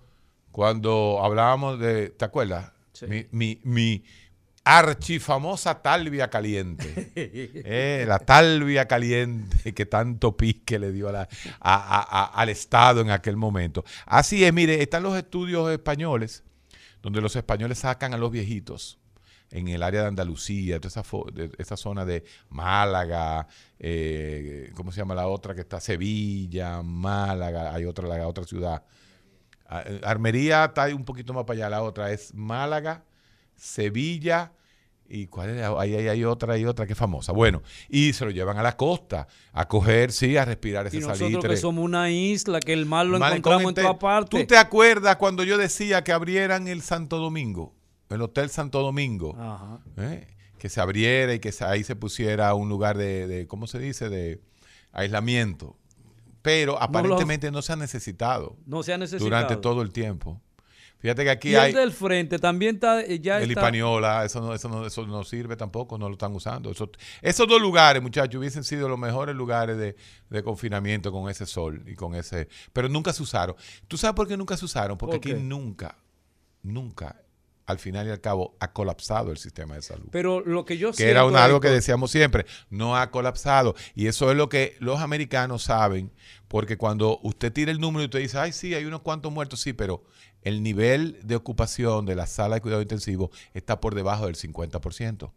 [0.52, 2.74] cuando hablábamos de, ¿te acuerdas?
[3.08, 4.04] Mi, mi, mi
[4.64, 7.12] archifamosa talvia caliente.
[7.16, 13.02] Eh, la talvia caliente que tanto pique le dio a la- a- a- al Estado
[13.02, 13.84] en aquel momento.
[14.06, 16.44] Así es, mire, están los estudios españoles,
[17.02, 19.00] donde los españoles sacan a los viejitos
[19.50, 23.48] en el área de Andalucía, de- esa zona de Málaga,
[23.80, 25.82] eh, ¿cómo se llama la otra que está?
[25.82, 28.84] Sevilla, Málaga, hay otra, otra ciudad.
[29.68, 33.04] Ah, eh, Armería está un poquito más para allá, la otra es Málaga,
[33.62, 34.54] Sevilla
[35.08, 37.32] y cuál es la- ahí, ahí hay otra y otra que es famosa.
[37.32, 41.00] Bueno, y se lo llevan a la costa a coger, sí, a respirar ese y
[41.02, 41.50] nosotros salitre.
[41.50, 43.88] que somos una isla, que el mal lo Malecón encontramos en entero.
[43.90, 44.40] todas partes.
[44.42, 47.76] ¿Tú te acuerdas cuando yo decía que abrieran el Santo Domingo?
[48.10, 49.36] El Hotel Santo Domingo.
[49.38, 49.80] Ajá.
[49.98, 50.28] ¿eh?
[50.58, 54.10] Que se abriera y que ahí se pusiera un lugar de, de, ¿cómo se dice?
[54.10, 54.42] De
[54.92, 55.78] aislamiento.
[56.42, 58.58] Pero aparentemente no, se ha necesitado.
[58.66, 59.26] No se ha necesitado.
[59.26, 60.42] Durante todo el tiempo.
[61.02, 63.54] Fíjate que aquí y hay el del frente también está, eh, ya el está.
[63.62, 66.70] Hispaniola, eso no, eso, no, eso no sirve tampoco, no lo están usando.
[66.72, 66.92] Eso-
[67.24, 69.96] esos dos lugares, muchachos, hubiesen sido los mejores lugares de,
[70.30, 72.48] de confinamiento con ese sol y con ese...
[72.72, 73.56] Pero nunca se usaron.
[73.88, 74.98] ¿Tú sabes por qué nunca se usaron?
[74.98, 75.98] Porque ¿Por aquí nunca,
[76.64, 77.22] nunca,
[77.66, 80.08] al final y al cabo, ha colapsado el sistema de salud.
[80.12, 83.76] Pero lo que yo que era un- algo que decíamos siempre, no ha colapsado.
[83.96, 86.12] Y eso es lo que los americanos saben,
[86.48, 89.62] porque cuando usted tira el número y usted dice, ay, sí, hay unos cuantos muertos,
[89.62, 90.04] sí, pero
[90.44, 95.32] el nivel de ocupación de la sala de cuidado intensivo está por debajo del 50%.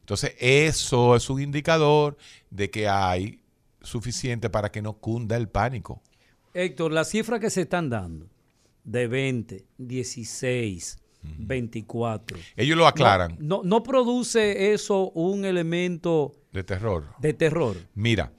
[0.00, 2.16] Entonces, eso es un indicador
[2.50, 3.40] de que hay
[3.82, 6.02] suficiente para que no cunda el pánico.
[6.54, 8.26] Héctor, las cifras que se están dando
[8.84, 12.36] de 20, 16, 24.
[12.56, 13.36] Ellos lo aclaran.
[13.38, 17.14] No, no, no produce eso un elemento De terror.
[17.20, 17.76] de terror.
[17.94, 18.32] Mira,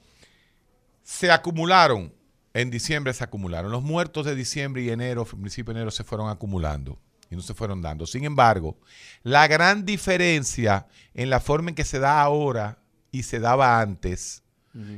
[1.02, 2.12] se acumularon
[2.54, 3.70] en diciembre se acumularon.
[3.72, 6.98] Los muertos de diciembre y enero, principio de enero, se fueron acumulando
[7.30, 8.06] y no se fueron dando.
[8.06, 8.78] Sin embargo,
[9.22, 12.78] la gran diferencia en la forma en que se da ahora
[13.10, 14.42] y se daba antes,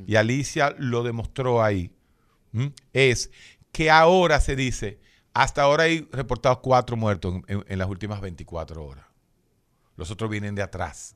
[0.07, 1.90] y Alicia lo demostró ahí,
[2.54, 2.72] ¿m?
[2.94, 3.30] es
[3.72, 4.98] que ahora se dice,
[5.34, 9.04] hasta ahora hay reportados cuatro muertos en, en- en las últimas 24 horas.
[9.96, 11.14] Los otros vienen de atrás.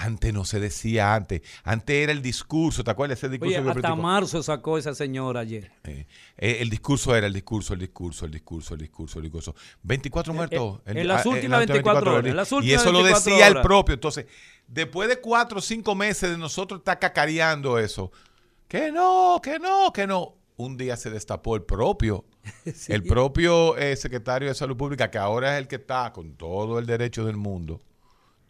[0.00, 1.42] Antes no se decía antes.
[1.64, 3.18] Antes era el discurso, ¿te acuerdas?
[3.18, 4.02] Ese discurso Oye, que hasta platicó?
[4.02, 5.72] marzo sacó esa señora ayer.
[5.84, 9.54] Eh, eh, el discurso era el discurso, el discurso, el discurso, el discurso, el discurso.
[9.82, 10.80] 24 muertos.
[10.86, 13.94] eh, en las últimas 24 horas, en las y eso lo 24 decía el propio.
[13.94, 14.26] Entonces,
[14.66, 18.12] después de cuatro o cinco meses de nosotros estar cacareando eso,
[18.68, 20.34] que no, que no, que no.
[20.56, 22.24] Un día se destapó el propio,
[22.74, 22.92] Sí.
[22.92, 26.78] el propio eh, secretario de Salud Pública, que ahora es el que está con todo
[26.80, 27.80] el derecho del mundo,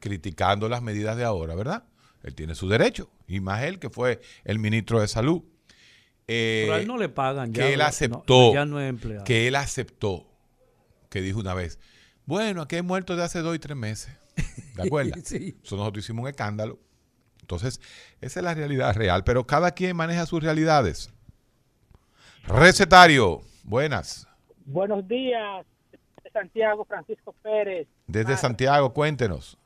[0.00, 1.84] criticando las medidas de ahora, ¿verdad?
[2.22, 5.42] Él tiene su derecho, y más él que fue el ministro de Salud.
[6.26, 8.88] Eh, Pero a él no le pagan ya, que él no, aceptó, ya no es
[8.90, 9.24] empleado.
[9.24, 10.26] que él aceptó,
[11.08, 11.78] que dijo una vez,
[12.26, 14.12] bueno, aquí hay muertos de hace dos y tres meses.
[14.74, 15.12] ¿De acuerdo?
[15.24, 15.56] Sí.
[15.64, 16.78] Eso nosotros hicimos un escándalo.
[17.40, 17.80] Entonces,
[18.20, 21.10] esa es la realidad real, pero cada quien maneja sus realidades.
[22.44, 24.26] Recetario, buenas.
[24.66, 25.64] Buenos días,
[26.22, 27.88] de Santiago Francisco Pérez.
[28.06, 29.56] Desde Ah, Santiago, cuéntenos.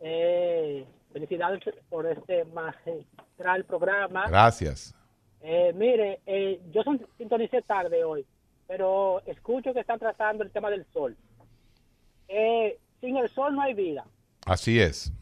[0.00, 4.26] Eh, felicidades por este magistral programa.
[4.28, 4.94] Gracias.
[5.42, 8.26] Eh, mire, eh, yo son- sintonicé tarde hoy,
[8.66, 11.16] pero escucho que están tratando el tema del sol.
[12.28, 14.04] Eh, sin el sol no hay vida.
[14.46, 15.12] Así es.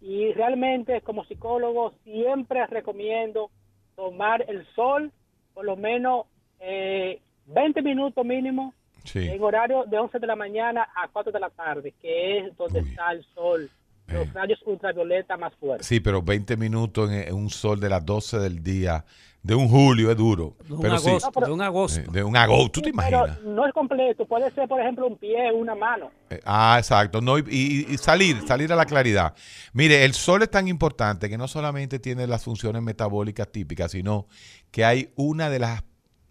[0.00, 3.50] Y realmente como psicólogo siempre recomiendo
[3.96, 5.12] tomar el sol
[5.54, 6.26] por lo menos
[6.60, 8.72] eh, 20 minutos mínimo
[9.04, 9.28] Sí.
[9.28, 12.80] en horario de 11 de la mañana a 4 de la tarde, que es donde
[12.80, 13.68] está el sol,
[14.12, 15.86] los rayos ultravioleta más fuertes.
[15.86, 19.04] Sí, pero 20 minutos en, en un sol de las 12 del día,
[19.42, 20.56] de un julio, es duro.
[20.68, 22.00] De un pero sí, agosto, de un agosto.
[22.00, 23.40] eh, de un agosto, ¿tú te Sí, pero imaginas?
[23.42, 26.10] no es completo, puede ser por ejemplo un pie, una mano.
[26.30, 27.20] Eh, Ah, exacto.
[27.20, 29.34] No, y, y- y salir, salir a la claridad.
[29.72, 34.28] Mire, el sol es tan importante que no solamente tiene las funciones metabólicas típicas, sino
[34.70, 35.82] que hay una de las,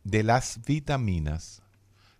[0.05, 1.61] de las vitaminas,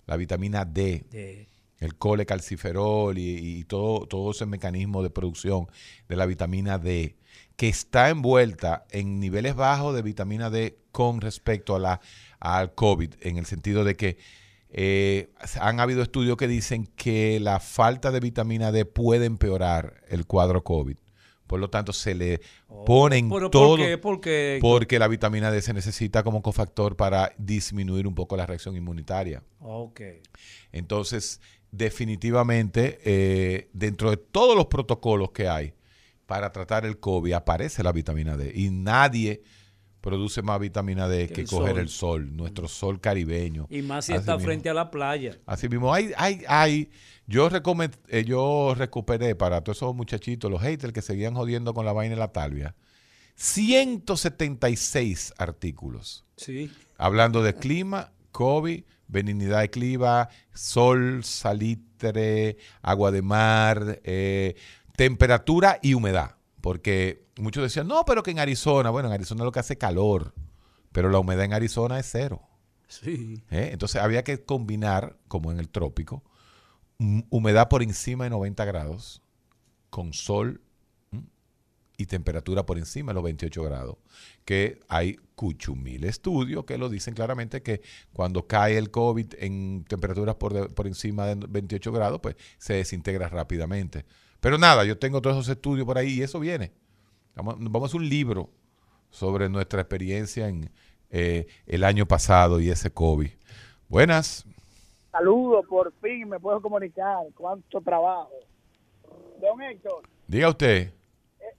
[0.08, 1.48] la vitamina D, De-
[1.82, 5.68] el colecalciferol y, y todo, todo ese mecanismo de producción
[6.08, 7.18] de la vitamina D,
[7.58, 12.02] que está envuelta en niveles bajos de vitamina D con respecto a la,
[12.40, 14.18] al COVID, en el sentido de que
[14.70, 20.26] eh, han habido estudios que dicen que la falta de vitamina D puede empeorar el
[20.26, 20.96] cuadro COVID.
[21.48, 22.40] Por lo tanto, se le
[22.86, 23.76] ponen Oh, ¿Pero por todo.
[23.76, 23.98] qué?
[23.98, 24.58] ¿Por qué?
[24.62, 29.44] Porque la vitamina D se necesita como cofactor para disminuir un poco la reacción inmunitaria.
[29.60, 30.00] Ok.
[30.72, 35.74] Entonces, definitivamente, eh, dentro de todos los protocolos que hay
[36.26, 38.52] para tratar el COVID, aparece la vitamina D.
[38.56, 39.42] Y nadie
[40.00, 41.80] produce más vitamina D Que que, el coger sol.
[41.80, 43.68] el sol, nuestro sol caribeño.
[43.70, 44.46] Y más si Así está mismo.
[44.48, 45.38] frente a la playa.
[45.46, 46.90] Así mismo, hay, hay, hay,
[47.28, 47.50] yo,
[48.08, 52.16] eh, yo recuperé para todos esos muchachitos, los haters que seguían jodiendo con la vaina
[52.16, 52.76] de la talvia,
[53.36, 56.72] 176 artículos Sí.
[56.98, 64.56] hablando de clima, COVID, benignidad de clima, sol, salitre, agua de mar, eh,
[64.96, 66.38] temperatura y humedad.
[66.62, 70.34] Porque muchos decían, no, pero que en Arizona, bueno, en Arizona lo que hace calor,
[70.92, 72.42] pero la humedad en Arizona es cero.
[72.88, 73.44] Sí.
[73.52, 73.70] ¿eh?
[73.72, 76.24] Entonces había que combinar, como en el trópico,
[77.00, 79.22] hum- humedad por encima de 90 grados,
[79.90, 80.62] con sol.
[82.02, 83.98] Y temperatura por encima de los 28 grados.
[84.46, 87.82] Que hay cuchumil estudios que lo dicen claramente que
[88.14, 92.74] cuando cae el COVID en temperaturas por, de- por encima de 28 grados, pues se
[92.76, 94.06] desintegra rápidamente.
[94.40, 96.72] Pero nada, yo tengo todos esos estudios por ahí y eso viene.
[97.36, 98.50] Vamos, vamos a hacer un libro
[99.10, 100.70] sobre nuestra experiencia en
[101.10, 103.30] eh, el año pasado y ese COVID.
[103.90, 104.46] Buenas.
[105.12, 107.18] Saludos, por fin me puedo comunicar.
[107.36, 108.32] Cuánto trabajo.
[109.42, 110.94] Don Héctor, Diga usted.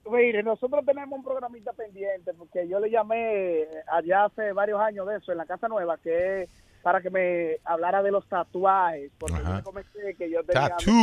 [0.05, 4.79] Eh, mire, nosotros tenemos un programita pendiente porque yo le llamé eh, allá hace varios
[4.79, 6.47] años de eso en la Casa Nueva, que
[6.81, 9.57] para que me hablara de los tatuajes, porque yo Ajá.
[9.57, 10.93] le comenté que yo tenía Tattoo.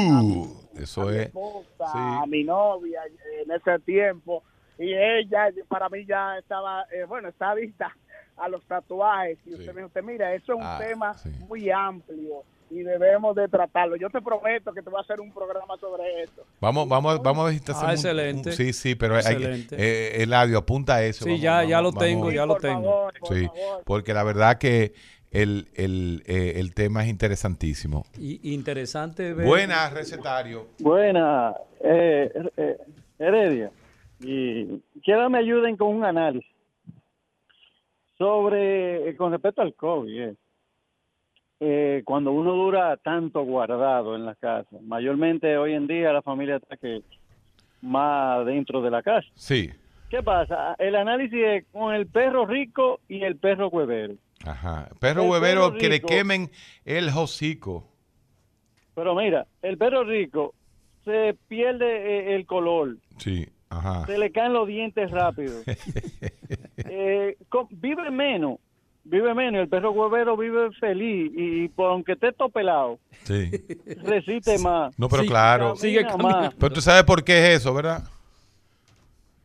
[0.79, 1.23] Eso a mi es.
[1.27, 4.43] esposa, a mi novia eh, en ese tiempo
[4.79, 7.95] y ella para mí ya estaba eh, bueno está adicta
[8.37, 11.15] a los tatuajes y usted me dijo usted mira eso es un Ah, tema
[11.49, 15.33] muy amplio y debemos de tratarlo yo te prometo que te voy a hacer un
[15.33, 18.51] programa sobre eso Vamos, vamos, vamos a Ah, un- excelente.
[18.51, 19.77] un- sí, sí, pero hay Excelente.
[19.79, 21.25] eh, Eladio, apunta a eso.
[21.25, 21.99] Sí, vamos, ya- vamos, ya lo vamos.
[22.05, 22.83] tengo, ya lo Por tengo.
[22.83, 23.49] favor, por sí,
[23.85, 24.93] porque la verdad que
[25.31, 28.05] el, el, eh, el tema es interesantísimo.
[28.19, 29.47] Y interesante ver.
[29.47, 30.67] Buenas, recetario.
[30.81, 32.77] Buena, eh, eh,
[33.19, 33.71] Heredia.
[34.21, 36.51] Y quiero me ayuden con un análisis.
[38.19, 40.35] Sobre, eh, con respecto al COVID,
[41.61, 46.57] eh, cuando uno dura tanto guardado en la casa, mayormente hoy en día la familia
[46.57, 47.03] está que
[47.83, 49.27] más dentro de la casa.
[49.35, 49.71] Sí.
[50.09, 50.75] ¿Qué pasa?
[50.79, 54.15] El análisis es con el perro rico y el perro huevero.
[54.45, 54.89] Ajá.
[54.99, 56.51] Perro El huevero perro que le rico- quemen
[56.85, 57.87] el hocico.
[58.95, 60.55] Pero mira, el perro rico
[61.05, 61.87] se pierde
[62.33, 63.47] eh, el color, Sí.
[63.69, 64.05] Ajá.
[64.07, 65.61] se le caen los dientes rápido.
[66.93, 67.37] Eh,
[67.71, 68.59] vive menos,
[69.05, 69.61] vive menos.
[69.63, 73.51] El perro huevero vive feliz y, por aunque esté topelado, Sí.
[74.03, 74.99] resiste más.
[74.99, 75.75] No, pero Sí, claro.
[75.77, 76.55] camina más.
[76.55, 78.05] Pero tú sabes por qué es eso, ¿verdad?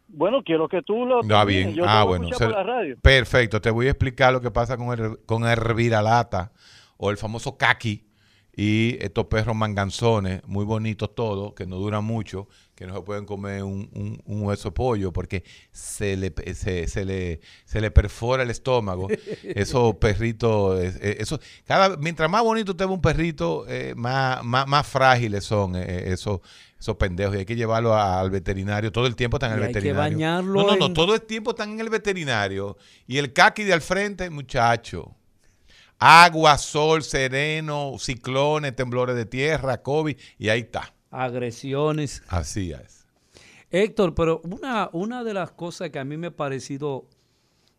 [0.07, 1.22] Bueno, quiero que tú lo.
[1.36, 1.73] Ah, bien.
[1.73, 2.26] Yo ah, bueno.
[2.27, 2.95] escuchar Se- por la radio.
[3.02, 3.60] Perfecto.
[3.60, 6.52] Te voy a explicar lo que pasa con el, con el viralata
[6.98, 8.05] o el famoso kaki
[8.57, 13.26] y estos perros manganzones, muy bonitos todos, que no duran mucho, que no se pueden
[13.26, 17.91] comer un, un- un hueso de pollo porque se le, se, se le, se le
[17.91, 19.07] perfora el estómago.
[19.44, 24.65] Esos perritos, eh, eso, cada, mientras más bonito te ve un perrito, eh, más, más,
[24.68, 26.40] más frágiles son eh, esos,
[26.80, 27.36] esos pendejos.
[27.36, 28.91] Y hay que llevarlo a- al veterinario.
[28.91, 30.18] Todo el tiempo están en el hay que veterinario.
[30.18, 32.77] bañarlo no, no, no, en- todo el tiempo están en el veterinario.
[33.07, 35.14] Y el caqui de al frente, muchacho.
[35.99, 40.93] Agua, sol, sereno, ciclones, temblores de tierra, COVID, y ahí está.
[41.09, 42.23] Agresiones.
[42.27, 43.05] Así es.
[43.72, 47.07] Héctor, pero una, una de las cosas que a mí me ha parecido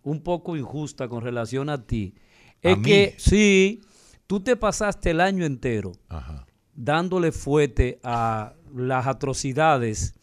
[0.03, 2.15] un poco injusta con relación a ti
[2.63, 2.85] ¿A es mí?
[2.85, 3.83] que sí,
[4.27, 6.47] tú te pasaste el año entero Ajá.
[6.75, 10.15] dándole fuerte a las atrocidades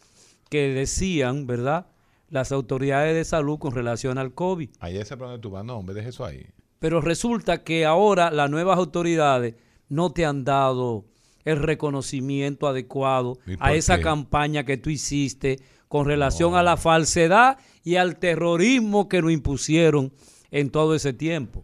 [0.48, 1.86] que decían, ¿verdad?
[2.28, 4.70] Las autoridades de salud con relación al COVID.
[4.80, 6.46] Ahí ese problema de tu no, hombre, deja eso ahí.
[6.84, 9.54] Pero resulta que ahora las nuevas autoridades
[9.88, 11.06] no te han dado
[11.46, 14.02] el reconocimiento adecuado ¿Y a esa qué?
[14.02, 20.12] campaña que tú hiciste con relación a la falsedad y al terrorismo que nos impusieron
[20.50, 21.62] en todo ese tiempo.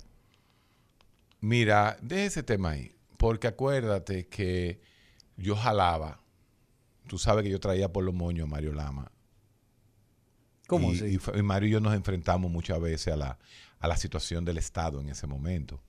[1.41, 4.81] Mira, deja ese tema ahí, porque acuérdate que
[5.37, 6.23] yo jalaba.
[7.09, 9.13] Tú sabes que yo traía por los moños a Mario Lama.
[10.67, 13.39] ¿Cómo y, y Mario y yo nos enfrentamos muchas veces a la,
[13.81, 15.83] a la situación del Estado en ese momento.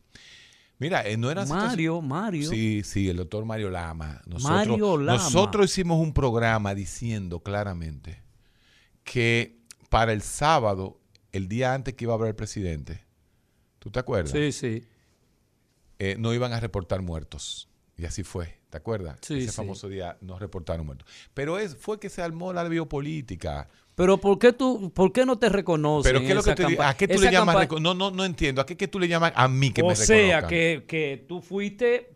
[0.79, 2.49] Mira, eh, no era Mario, Mario.
[2.49, 4.21] Sí, sí, el doctor Mario Lama.
[4.25, 5.23] Nosotros, Mario Lama.
[5.23, 8.23] Nosotros hicimos un programa diciendo claramente
[9.03, 9.59] que
[9.89, 10.99] para el sábado,
[11.33, 13.05] el día antes que iba a haber el presidente,
[13.77, 14.31] ¿tú te acuerdas?
[14.31, 14.83] Sí, sí.
[15.99, 17.69] Eh, no iban a reportar muertos.
[17.95, 19.19] Y así fue, ¿te acuerdas?
[19.21, 19.55] Sí, Ese sí.
[19.55, 21.07] famoso día no reportaron muertos.
[21.35, 23.69] Pero es, fue que se armó la biopolítica.
[23.93, 26.09] Pero ¿por qué tú, por qué no te reconocen?
[26.11, 27.67] Pero ¿qué es lo que campa- ¿A qué tú esa le llamas?
[27.81, 28.61] No, no, no entiendo.
[28.61, 30.49] ¿A qué, qué tú le llamas a mí que o me sea, reconozcan?
[30.49, 32.15] que, que tú fuiste,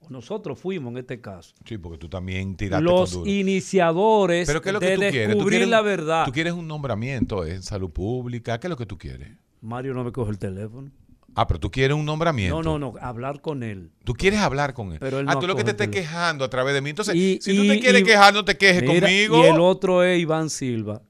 [0.00, 4.60] o nosotros fuimos en este caso, Sí, porque tú también tiraste los con iniciadores Pero
[4.60, 5.22] ¿qué es lo de que tú quieres?
[5.28, 6.24] ¿Tú descubrir quieres la verdad.
[6.26, 8.58] Tú quieres un nombramiento en salud pública.
[8.58, 9.30] ¿Qué es lo que tú quieres?
[9.60, 10.90] Mario no me coge el teléfono.
[11.34, 12.62] Ah, pero tú quieres un nombramiento.
[12.62, 13.90] No, no, no, hablar con él.
[14.04, 14.98] Tú quieres hablar con él.
[15.00, 16.90] Pero él ah, no tú lo que te estés quejando a través de mí.
[16.90, 19.38] Entonces, Y- si tú y- te quieres y- quejar, no te quejes Mira, conmigo.
[19.38, 21.00] Y el otro es Iván Silva.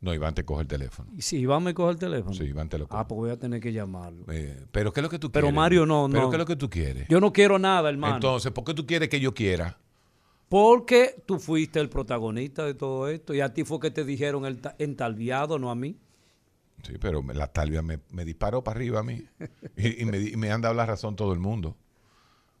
[0.00, 1.10] No, Iván te coge el teléfono.
[1.16, 2.32] Y si Iván me coge el teléfono.
[2.32, 3.00] Sí, Iván te lo coge.
[3.00, 4.24] Ah, pues voy a tener que llamarlo.
[4.32, 5.56] Eh, pero ¿qué es lo que tú Pero quieres?
[5.56, 6.30] Mario no, ¿Pero no.
[6.30, 7.06] qué es lo que tú quieres?
[7.08, 8.14] Yo no quiero nada, hermano.
[8.14, 9.76] Entonces, ¿por qué tú quieres que yo quiera?
[10.48, 14.46] Porque tú fuiste el protagonista de todo esto y a ti fue que te dijeron
[14.46, 15.96] el ta- entalviado, no a mí.
[16.84, 19.24] Sí, pero me- la talvia me, me disparó para arriba a mí.
[19.76, 21.76] Y, y me, y me han dado la razón todo el mundo.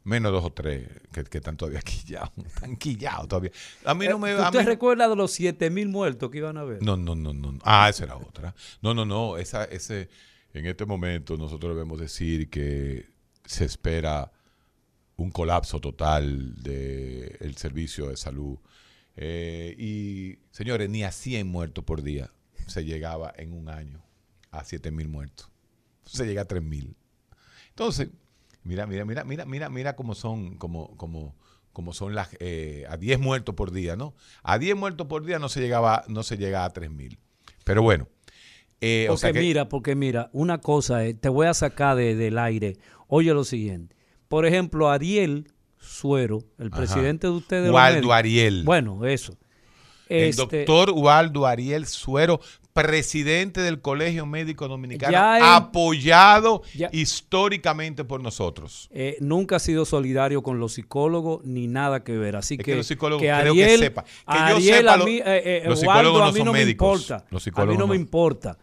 [0.04, 2.30] Menos dos o tres que, que están todavía quillados.
[2.46, 3.50] Están quillados todavía.
[3.84, 4.32] A mí no me...
[4.32, 6.64] Eh, ¿Tú a te mí no- recuerdas de los 7 mil muertos que iban a
[6.64, 6.82] ver?
[6.82, 7.58] No, no, no, no.
[7.62, 8.54] Ah, esa era otra.
[8.82, 9.36] No, no, no.
[9.38, 10.08] Esa, ese,
[10.54, 13.06] en este momento nosotros debemos decir que
[13.44, 14.32] se espera
[15.16, 18.56] un colapso total del servicio de salud.
[19.16, 22.30] Eh, y, señores, ni a 100 muertos por día
[22.66, 24.02] se llegaba en un año
[24.50, 25.50] a 7 mil muertos.
[26.04, 26.96] Se llega a 3 mil.
[27.70, 28.08] Entonces,
[28.64, 31.34] mira, mira, mira, mira, mira, mira cómo son, como, como,
[31.72, 34.14] como son las, eh, a 10 muertos por día, ¿no?
[34.42, 37.18] A 10 muertos por día no se llegaba, no se llega a 3 mil.
[37.64, 38.08] Pero bueno.
[38.80, 41.96] eh, o porque sea que- mira, porque mira, una cosa, es, te voy a sacar
[41.96, 42.76] de- del aire.
[43.08, 43.96] Oye lo siguiente.
[44.28, 46.76] Por ejemplo, Ariel Suero, el Ajá.
[46.76, 47.70] presidente de ustedes.
[47.72, 48.12] Waldo.
[48.12, 48.62] Ariel.
[48.64, 49.36] Bueno, eso.
[50.08, 52.40] El Este, doctor Waldo Ariel Suero,
[52.72, 56.62] presidente del Colegio Médico Dominicano, Ya en- apoyado
[56.92, 58.88] históricamente por nosotros.
[58.92, 62.36] eh, nunca ha sido solidario con los psicólogos ni nada que ver.
[62.36, 64.04] Así Es que, que los psicólogos que creo que Ariel, sepa.
[64.04, 66.52] Que yo sepa, a mí, eh, eh, los Waldo, psicólogos a no mí son no
[66.52, 67.00] me médicos.
[67.02, 67.26] importa.
[67.30, 67.86] Los a mí no, no.
[67.88, 68.58] me importa.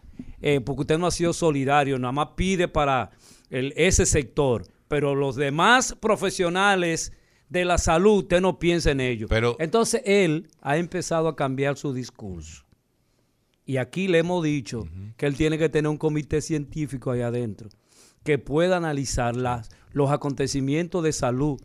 [0.64, 3.10] porque usted no ha sido solidario, nada más pide para
[3.50, 4.64] el- ese sector.
[4.88, 7.12] Pero los demás profesionales
[7.48, 9.26] de la salud, usted no piensa en ello.
[9.28, 12.64] Pero- Entonces él ha empezado a cambiar su discurso.
[13.66, 17.68] Y aquí le hemos dicho que él tiene que tener un comité científico ahí adentro
[18.22, 21.58] que pueda analizar las, los acontecimientos de salud.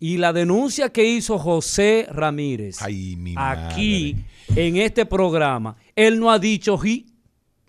[0.00, 2.78] Y la denuncia que hizo José Ramírez
[3.36, 4.16] aquí
[4.54, 7.06] en este programa, él no ha dicho ji.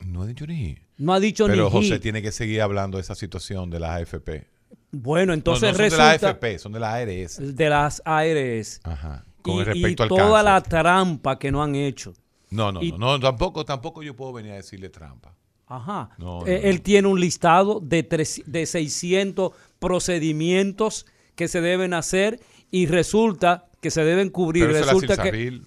[0.06, 3.02] No ha dicho ni No ha dicho Pero ni José tiene que seguir hablando de
[3.02, 4.46] esa situación de las AFP.
[4.92, 7.56] Bueno, entonces no, no son resulta de las AFP, son de las ARS.
[7.56, 8.82] de las ARS.
[8.84, 9.26] Ajá.
[9.42, 10.46] Con y, respecto y al toda cáncer.
[10.46, 12.14] la trampa que no han hecho.
[12.52, 15.36] No, no, y- no, no, tampoco, tampoco yo puedo venir a decirle trampa.
[15.68, 16.10] Ajá.
[16.18, 21.06] No, Eh, no, Él tiene un listado de, tres- de 600 procedimientos
[21.36, 22.40] que se deben hacer
[22.72, 24.64] y resulta que se deben cubrir.
[24.66, 25.62] Pero eso es la resulta que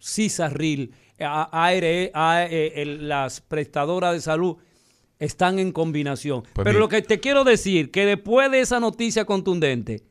[0.00, 0.92] Cisarril.
[1.18, 4.56] ARE, eh, el- las prestadoras de salud
[5.18, 6.42] están en combinación.
[6.52, 10.02] Pues Pero lo que te quiero decir, que después de esa noticia contundente,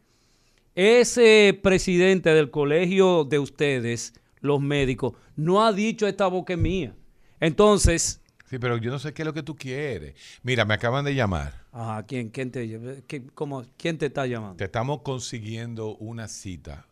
[0.76, 4.14] ese presidente del colegio de ustedes,
[4.44, 6.96] los médicos, no ha dicho esta boca es mía.
[7.40, 10.14] Entonces, Sí, pero yo no sé qué es lo que tú quieres.
[10.44, 11.64] Mira, me acaban de llamar.
[11.72, 14.58] Ajá, ¿quién, quién, te, qué- cómo- ¿quién te está llamando?
[14.58, 16.86] Te estamos consiguiendo una cita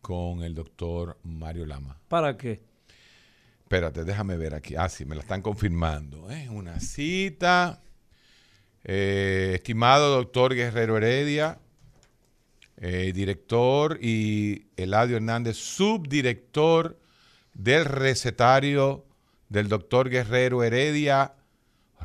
[0.00, 1.98] con el doctor Mario Lama.
[2.06, 2.62] ¿Para qué?
[3.62, 4.76] Espérate, déjame ver aquí.
[4.76, 6.30] Ah, sí, me la están confirmando.
[6.30, 6.48] ¿eh?
[6.50, 7.80] Una cita.
[8.84, 11.58] Eh, estimado doctor Guerrero Heredia,
[12.76, 16.98] eh, director y Eladio Hernández, subdirector
[17.52, 19.04] del recetario
[19.48, 21.34] del doctor Guerrero Heredia,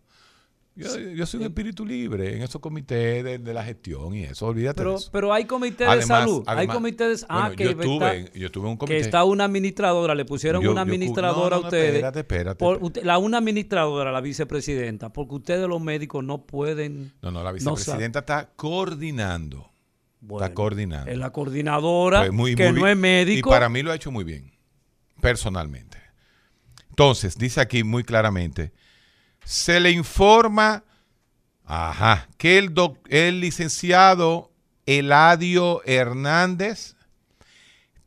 [0.75, 4.45] Yo, yo soy un espíritu libre en esos comités de, de la gestión y eso,
[4.45, 5.09] olvídate de Pero, eso.
[5.11, 6.43] pero hay comité de salud.
[6.47, 8.99] hay además- comité de ah, bueno, que yo estuve está, yo estuve un que comité.
[8.99, 11.95] está una administradora, le pusieron Yo- una administradora no, no, a ustedes.
[11.95, 17.11] espérate, espérate, por- usted- la una administradora, la vicepresidenta, porque ustedes los médicos no pueden.
[17.21, 19.69] No, no, la vicepresidenta está coordinando.
[20.21, 21.09] Está coordinando.
[21.11, 22.89] Es la coordinadora, Pues muy- que muy no bien.
[22.89, 23.49] es médico.
[23.49, 24.51] Y para mí lo ha hecho muy bien,
[25.21, 25.97] personalmente.
[26.89, 28.73] Entonces, dice aquí muy claramente,
[29.45, 30.83] se le informa,
[31.65, 34.51] ajá, que el, doc- el licenciado
[34.85, 36.95] Eladio Hernández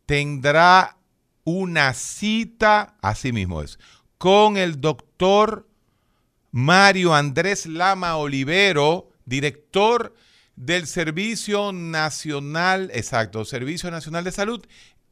[0.06, 0.96] tendrá
[1.44, 3.78] una cita, así mismo es,
[4.18, 5.68] con el doctor
[6.50, 10.14] Mario Andrés Lama Olivero, director
[10.56, 14.64] del Servicio Nacional, exacto, Servicio Nacional de Salud,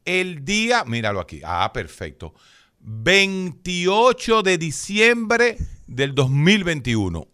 [0.04, 2.34] el día, míralo aquí, ah, perfecto,
[2.80, 5.56] 28 de diciembre
[5.86, 7.28] del 2021.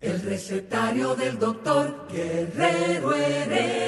[0.00, 3.80] El recetario del doctor Guerrero Heredia.